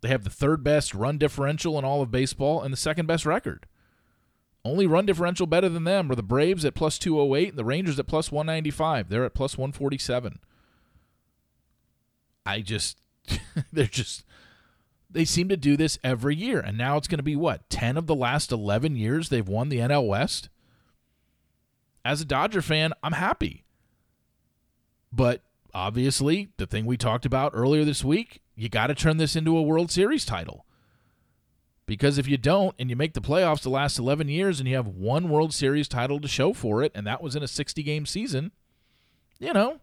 They 0.00 0.08
have 0.08 0.24
the 0.24 0.30
third 0.30 0.62
best 0.64 0.94
run 0.94 1.18
differential 1.18 1.78
in 1.78 1.84
all 1.84 2.02
of 2.02 2.10
baseball 2.10 2.62
and 2.62 2.72
the 2.72 2.78
second 2.78 3.06
best 3.06 3.26
record. 3.26 3.66
Only 4.64 4.86
run 4.86 5.06
differential 5.06 5.46
better 5.46 5.68
than 5.68 5.84
them 5.84 6.10
are 6.10 6.14
the 6.14 6.22
Braves 6.22 6.64
at 6.64 6.74
plus 6.74 6.98
208 6.98 7.50
and 7.50 7.58
the 7.58 7.64
Rangers 7.64 7.98
at 7.98 8.06
plus 8.06 8.30
195. 8.30 9.08
They're 9.08 9.24
at 9.24 9.34
plus 9.34 9.58
147. 9.58 10.38
I 12.46 12.60
just 12.60 12.98
they're 13.72 13.86
just 13.86 14.24
they 15.10 15.24
seem 15.24 15.48
to 15.48 15.56
do 15.56 15.76
this 15.76 15.98
every 16.02 16.34
year 16.34 16.58
and 16.60 16.76
now 16.78 16.96
it's 16.96 17.08
going 17.08 17.18
to 17.18 17.22
be 17.22 17.36
what 17.36 17.68
10 17.70 17.96
of 17.96 18.06
the 18.06 18.14
last 18.14 18.50
11 18.50 18.96
years 18.96 19.28
they've 19.28 19.48
won 19.48 19.68
the 19.68 19.78
NL 19.78 20.06
West 20.08 20.48
as 22.04 22.20
a 22.20 22.24
Dodger 22.24 22.62
fan 22.62 22.92
I'm 23.02 23.12
happy 23.12 23.64
but 25.12 25.42
obviously 25.74 26.48
the 26.56 26.66
thing 26.66 26.86
we 26.86 26.96
talked 26.96 27.26
about 27.26 27.52
earlier 27.54 27.84
this 27.84 28.02
week 28.02 28.40
you 28.56 28.68
got 28.68 28.88
to 28.88 28.94
turn 28.94 29.18
this 29.18 29.36
into 29.36 29.56
a 29.56 29.62
World 29.62 29.90
Series 29.90 30.24
title 30.24 30.66
because 31.92 32.16
if 32.16 32.26
you 32.26 32.38
don't 32.38 32.74
and 32.78 32.88
you 32.88 32.96
make 32.96 33.12
the 33.12 33.20
playoffs 33.20 33.60
the 33.60 33.68
last 33.68 33.98
11 33.98 34.26
years 34.26 34.58
and 34.58 34.66
you 34.66 34.74
have 34.74 34.86
one 34.86 35.28
World 35.28 35.52
Series 35.52 35.88
title 35.88 36.20
to 36.20 36.26
show 36.26 36.54
for 36.54 36.82
it 36.82 36.90
and 36.94 37.06
that 37.06 37.22
was 37.22 37.36
in 37.36 37.42
a 37.42 37.48
60 37.48 37.82
game 37.82 38.06
season 38.06 38.50
you 39.38 39.52
know 39.52 39.78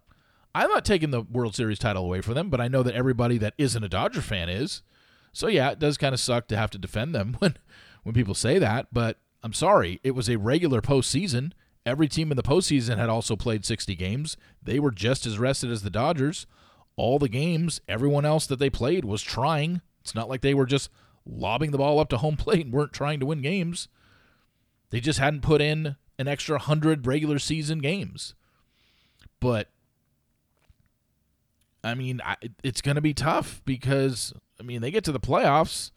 I'm 0.55 0.69
not 0.69 0.85
taking 0.85 1.11
the 1.11 1.21
World 1.21 1.53
Series 1.55 1.77
title 1.77 2.03
away 2.03 2.21
from 2.21 2.33
them, 2.33 2.49
but 2.49 2.59
I 2.59 2.67
know 2.67 2.81
that 2.81 2.95
everybody 2.95 3.37
that 3.37 3.53
isn't 3.59 3.83
a 3.83 3.89
Dodger 3.89 4.21
fan 4.21 4.49
is. 4.49 4.81
So 5.31 5.45
yeah, 5.45 5.69
it 5.69 5.77
does 5.77 5.95
kind 5.97 6.13
of 6.13 6.19
suck 6.19 6.47
to 6.47 6.57
have 6.57 6.71
to 6.71 6.79
defend 6.79 7.13
them 7.13 7.35
when 7.39 7.55
when 8.01 8.15
people 8.15 8.33
say 8.33 8.57
that, 8.57 8.87
but 8.91 9.19
I'm 9.43 9.53
sorry, 9.53 9.99
it 10.03 10.15
was 10.15 10.29
a 10.29 10.37
regular 10.37 10.81
postseason. 10.81 11.51
Every 11.85 12.07
team 12.07 12.31
in 12.31 12.37
the 12.37 12.43
postseason 12.43 12.97
had 12.97 13.09
also 13.09 13.35
played 13.35 13.65
60 13.65 13.93
games. 13.93 14.37
They 14.63 14.79
were 14.79 14.91
just 14.91 15.25
as 15.27 15.37
rested 15.37 15.69
as 15.69 15.83
the 15.83 15.89
Dodgers. 15.91 16.47
All 16.95 17.19
the 17.19 17.29
games, 17.29 17.81
everyone 17.87 18.25
else 18.25 18.47
that 18.47 18.57
they 18.57 18.69
played 18.69 19.05
was 19.05 19.21
trying. 19.21 19.81
It's 20.01 20.15
not 20.15 20.29
like 20.29 20.41
they 20.41 20.53
were 20.53 20.65
just 20.65 20.89
lobbing 21.29 21.71
the 21.71 21.77
ball 21.77 21.99
up 21.99 22.09
to 22.09 22.17
home 22.17 22.37
plate 22.37 22.65
and 22.65 22.73
weren't 22.73 22.93
trying 22.93 23.19
to 23.19 23.25
win 23.25 23.41
games. 23.41 23.87
They 24.89 24.99
just 24.99 25.19
hadn't 25.19 25.41
put 25.41 25.61
in 25.61 25.95
an 26.17 26.27
extra 26.27 26.55
100 26.55 27.05
regular 27.05 27.39
season 27.39 27.79
games. 27.79 28.35
But 29.39 29.69
I 31.83 31.95
mean, 31.95 32.21
I, 32.25 32.35
it's 32.63 32.81
going 32.81 32.95
to 32.95 33.01
be 33.01 33.13
tough 33.13 33.61
because 33.65 34.33
I 34.59 34.63
mean, 34.63 34.81
they 34.81 34.91
get 34.91 35.03
to 35.05 35.11
the 35.11 35.19
playoffs, 35.19 35.91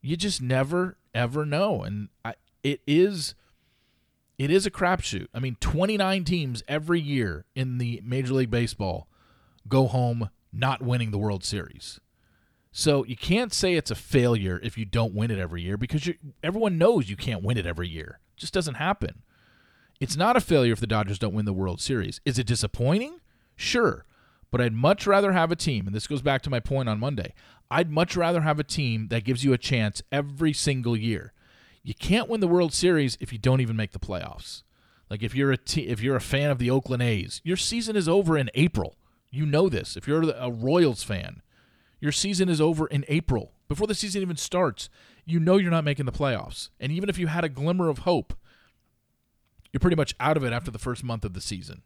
you 0.00 0.16
just 0.16 0.42
never 0.42 0.96
ever 1.14 1.46
know, 1.46 1.82
and 1.82 2.08
I, 2.24 2.34
it 2.62 2.80
is 2.86 3.34
it 4.38 4.50
is 4.50 4.66
a 4.66 4.70
crapshoot. 4.70 5.28
I 5.32 5.38
mean, 5.38 5.56
29 5.60 6.24
teams 6.24 6.62
every 6.68 7.00
year 7.00 7.44
in 7.54 7.78
the 7.78 8.02
Major 8.04 8.34
League 8.34 8.50
Baseball 8.50 9.08
go 9.68 9.86
home 9.86 10.30
not 10.52 10.82
winning 10.82 11.10
the 11.10 11.18
World 11.18 11.44
Series. 11.44 12.00
So 12.78 13.06
you 13.06 13.16
can't 13.16 13.54
say 13.54 13.72
it's 13.72 13.90
a 13.90 13.94
failure 13.94 14.60
if 14.62 14.76
you 14.76 14.84
don't 14.84 15.14
win 15.14 15.30
it 15.30 15.38
every 15.38 15.62
year 15.62 15.78
because 15.78 16.10
everyone 16.42 16.76
knows 16.76 17.08
you 17.08 17.16
can't 17.16 17.42
win 17.42 17.56
it 17.56 17.64
every 17.64 17.88
year. 17.88 18.20
It 18.36 18.40
just 18.40 18.52
doesn't 18.52 18.74
happen. 18.74 19.22
It's 19.98 20.14
not 20.14 20.36
a 20.36 20.42
failure 20.42 20.74
if 20.74 20.80
the 20.80 20.86
Dodgers 20.86 21.18
don't 21.18 21.32
win 21.32 21.46
the 21.46 21.54
World 21.54 21.80
Series. 21.80 22.20
Is 22.26 22.38
it 22.38 22.46
disappointing? 22.46 23.22
Sure. 23.56 24.04
But 24.50 24.60
I'd 24.60 24.74
much 24.74 25.06
rather 25.06 25.32
have 25.32 25.50
a 25.50 25.56
team, 25.56 25.86
and 25.86 25.96
this 25.96 26.06
goes 26.06 26.20
back 26.20 26.42
to 26.42 26.50
my 26.50 26.60
point 26.60 26.86
on 26.86 27.00
Monday. 27.00 27.32
I'd 27.70 27.90
much 27.90 28.14
rather 28.14 28.42
have 28.42 28.60
a 28.60 28.62
team 28.62 29.08
that 29.08 29.24
gives 29.24 29.42
you 29.42 29.54
a 29.54 29.58
chance 29.58 30.02
every 30.12 30.52
single 30.52 30.98
year. 30.98 31.32
You 31.82 31.94
can't 31.94 32.28
win 32.28 32.40
the 32.40 32.46
World 32.46 32.74
Series 32.74 33.16
if 33.22 33.32
you 33.32 33.38
don't 33.38 33.62
even 33.62 33.76
make 33.76 33.92
the 33.92 33.98
playoffs. 33.98 34.64
Like 35.08 35.22
if 35.22 35.34
you're 35.34 35.52
a 35.52 35.58
if 35.76 36.02
you're 36.02 36.16
a 36.16 36.20
fan 36.20 36.50
of 36.50 36.58
the 36.58 36.70
Oakland 36.70 37.02
A's, 37.02 37.40
your 37.42 37.56
season 37.56 37.96
is 37.96 38.06
over 38.06 38.36
in 38.36 38.50
April. 38.54 38.96
You 39.30 39.46
know 39.46 39.70
this. 39.70 39.96
If 39.96 40.06
you're 40.06 40.30
a 40.30 40.50
Royals 40.50 41.02
fan, 41.02 41.40
your 42.00 42.12
season 42.12 42.48
is 42.48 42.60
over 42.60 42.86
in 42.86 43.04
April. 43.08 43.52
Before 43.68 43.86
the 43.86 43.94
season 43.94 44.22
even 44.22 44.36
starts, 44.36 44.88
you 45.24 45.40
know 45.40 45.56
you're 45.56 45.70
not 45.70 45.84
making 45.84 46.06
the 46.06 46.12
playoffs. 46.12 46.68
And 46.78 46.92
even 46.92 47.08
if 47.08 47.18
you 47.18 47.26
had 47.26 47.44
a 47.44 47.48
glimmer 47.48 47.88
of 47.88 47.98
hope, 47.98 48.34
you're 49.72 49.80
pretty 49.80 49.96
much 49.96 50.14
out 50.20 50.36
of 50.36 50.44
it 50.44 50.52
after 50.52 50.70
the 50.70 50.78
first 50.78 51.02
month 51.02 51.24
of 51.24 51.34
the 51.34 51.40
season. 51.40 51.82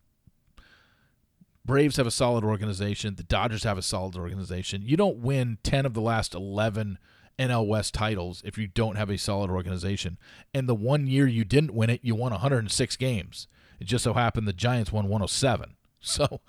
Braves 1.64 1.96
have 1.96 2.06
a 2.06 2.10
solid 2.10 2.44
organization. 2.44 3.14
The 3.14 3.22
Dodgers 3.22 3.64
have 3.64 3.78
a 3.78 3.82
solid 3.82 4.16
organization. 4.16 4.82
You 4.82 4.96
don't 4.96 5.18
win 5.18 5.58
10 5.62 5.86
of 5.86 5.94
the 5.94 6.00
last 6.00 6.34
11 6.34 6.98
NL 7.38 7.66
West 7.66 7.94
titles 7.94 8.42
if 8.44 8.58
you 8.58 8.66
don't 8.66 8.96
have 8.96 9.10
a 9.10 9.16
solid 9.16 9.50
organization. 9.50 10.18
And 10.52 10.68
the 10.68 10.74
one 10.74 11.06
year 11.06 11.26
you 11.26 11.44
didn't 11.44 11.74
win 11.74 11.90
it, 11.90 12.00
you 12.02 12.14
won 12.14 12.32
106 12.32 12.96
games. 12.96 13.46
It 13.78 13.86
just 13.86 14.04
so 14.04 14.12
happened 14.12 14.46
the 14.46 14.52
Giants 14.52 14.92
won 14.92 15.04
107. 15.04 15.76
So, 16.02 16.40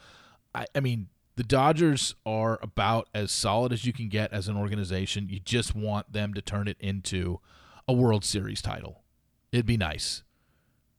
I, 0.55 0.65
I 0.73 0.79
mean, 0.79 1.09
the 1.35 1.43
Dodgers 1.43 2.15
are 2.25 2.59
about 2.61 3.07
as 3.13 3.31
solid 3.31 3.71
as 3.71 3.85
you 3.85 3.93
can 3.93 4.09
get 4.09 4.33
as 4.33 4.47
an 4.47 4.57
organization. 4.57 5.29
You 5.29 5.39
just 5.39 5.75
want 5.75 6.11
them 6.11 6.33
to 6.33 6.41
turn 6.41 6.67
it 6.67 6.77
into 6.79 7.39
a 7.87 7.93
World 7.93 8.25
Series 8.25 8.61
title. 8.61 9.01
It'd 9.51 9.65
be 9.65 9.77
nice. 9.77 10.23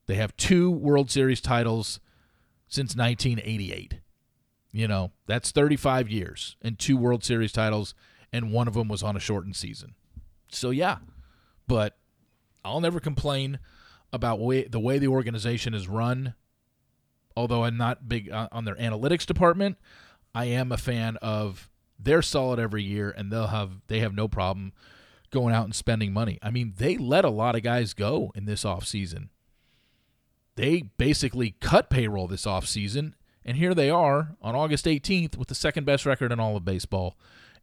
They 0.06 0.14
have 0.16 0.36
two 0.36 0.70
World 0.70 1.10
Series 1.10 1.40
titles 1.40 2.00
since 2.66 2.96
1988. 2.96 4.00
You 4.72 4.88
know, 4.88 5.12
that's 5.26 5.50
35 5.50 6.08
years 6.08 6.56
and 6.62 6.78
two 6.78 6.96
World 6.96 7.22
Series 7.22 7.52
titles, 7.52 7.94
and 8.32 8.52
one 8.52 8.66
of 8.66 8.74
them 8.74 8.88
was 8.88 9.02
on 9.02 9.16
a 9.16 9.20
shortened 9.20 9.56
season. 9.56 9.94
So, 10.48 10.70
yeah, 10.70 10.98
but 11.66 11.98
I'll 12.64 12.80
never 12.80 13.00
complain 13.00 13.58
about 14.12 14.40
way, 14.40 14.64
the 14.64 14.80
way 14.80 14.98
the 14.98 15.08
organization 15.08 15.74
is 15.74 15.88
run. 15.88 16.34
Although 17.36 17.64
I'm 17.64 17.78
not 17.78 18.08
big 18.08 18.30
uh, 18.30 18.48
on 18.52 18.64
their 18.64 18.74
analytics 18.76 19.24
department, 19.24 19.78
I 20.34 20.46
am 20.46 20.72
a 20.72 20.76
fan 20.76 21.16
of 21.18 21.68
they're 21.98 22.22
solid 22.22 22.58
every 22.58 22.82
year 22.82 23.10
and 23.10 23.30
they'll 23.30 23.48
have 23.48 23.82
they 23.86 24.00
have 24.00 24.14
no 24.14 24.28
problem 24.28 24.72
going 25.30 25.54
out 25.54 25.64
and 25.64 25.74
spending 25.74 26.12
money. 26.12 26.38
I 26.42 26.50
mean, 26.50 26.74
they 26.76 26.96
let 26.96 27.24
a 27.24 27.30
lot 27.30 27.56
of 27.56 27.62
guys 27.62 27.94
go 27.94 28.32
in 28.34 28.44
this 28.44 28.64
offseason. 28.64 29.28
They 30.56 30.82
basically 30.98 31.56
cut 31.60 31.88
payroll 31.88 32.28
this 32.28 32.44
offseason, 32.44 33.14
and 33.42 33.56
here 33.56 33.74
they 33.74 33.88
are 33.88 34.36
on 34.42 34.54
August 34.54 34.84
18th 34.84 35.36
with 35.38 35.48
the 35.48 35.54
second 35.54 35.84
best 35.84 36.04
record 36.04 36.30
in 36.30 36.38
all 36.38 36.56
of 36.56 36.64
baseball 36.64 37.16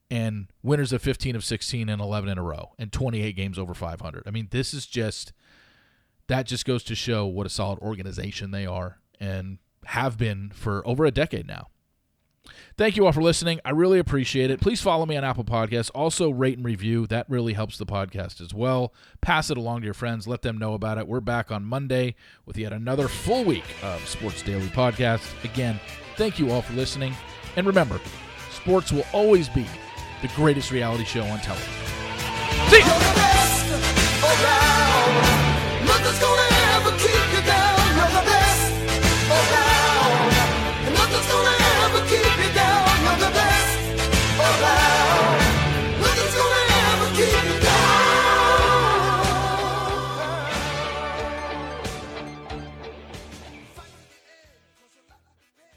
and 0.10 0.47
winners 0.63 0.91
of 0.91 1.01
15 1.03 1.36
of 1.36 1.45
16 1.45 1.88
and 1.88 2.01
11 2.01 2.29
in 2.29 2.38
a 2.39 2.43
row 2.43 2.71
and 2.79 2.91
28 2.91 3.36
games 3.36 3.60
over 3.60 3.75
500. 3.75 4.23
I 4.25 4.32
mean, 4.32 4.47
this 4.49 4.73
is 4.73 4.88
just 4.88 5.34
that 6.27 6.45
just 6.45 6.65
goes 6.65 6.84
to 6.86 6.95
show 6.95 7.25
what 7.25 7.45
a 7.45 7.49
solid 7.49 7.79
organization 7.79 8.51
they 8.51 8.65
are 8.65 8.99
and 9.19 9.60
have 9.86 10.17
been 10.17 10.51
for 10.53 10.86
over 10.88 11.05
a 11.05 11.12
decade 11.12 11.47
now. 11.47 11.67
Thank 12.77 12.97
you 12.97 13.05
all 13.05 13.12
for 13.12 13.21
listening. 13.21 13.59
I 13.65 13.71
really 13.71 13.99
appreciate 13.99 14.51
it. 14.51 14.62
Please 14.62 14.81
follow 14.81 15.05
me 15.05 15.17
on 15.17 15.23
Apple 15.23 15.43
Podcasts. 15.43 15.91
Also, 15.93 16.29
rate 16.29 16.57
and 16.57 16.65
review. 16.65 17.07
That 17.07 17.29
really 17.29 17.53
helps 17.53 17.77
the 17.77 17.85
podcast 17.85 18.41
as 18.41 18.53
well. 18.53 18.93
Pass 19.21 19.49
it 19.49 19.57
along 19.57 19.81
to 19.81 19.85
your 19.85 19.93
friends. 19.93 20.27
Let 20.27 20.41
them 20.41 20.57
know 20.57 20.73
about 20.73 20.97
it. 20.97 21.07
We're 21.07 21.19
back 21.19 21.51
on 21.51 21.63
Monday 21.63 22.15
with 22.45 22.57
yet 22.57 22.73
another 22.73 23.07
full 23.07 23.43
week 23.43 23.65
of 23.83 24.07
Sports 24.07 24.41
Daily 24.41 24.67
Podcast. 24.67 25.43
Again, 25.43 25.79
thank 26.15 26.39
you 26.39 26.51
all 26.51 26.62
for 26.62 26.73
listening. 26.73 27.13
And 27.55 27.65
remember, 27.65 27.99
sports 28.51 28.91
will 28.91 29.05
always 29.13 29.49
be 29.49 29.65
the 30.21 30.29
greatest 30.35 30.71
reality 30.71 31.05
show 31.05 31.23
on 31.23 31.39
television. 31.39 31.73
See 32.69 32.77
you. 32.77 33.38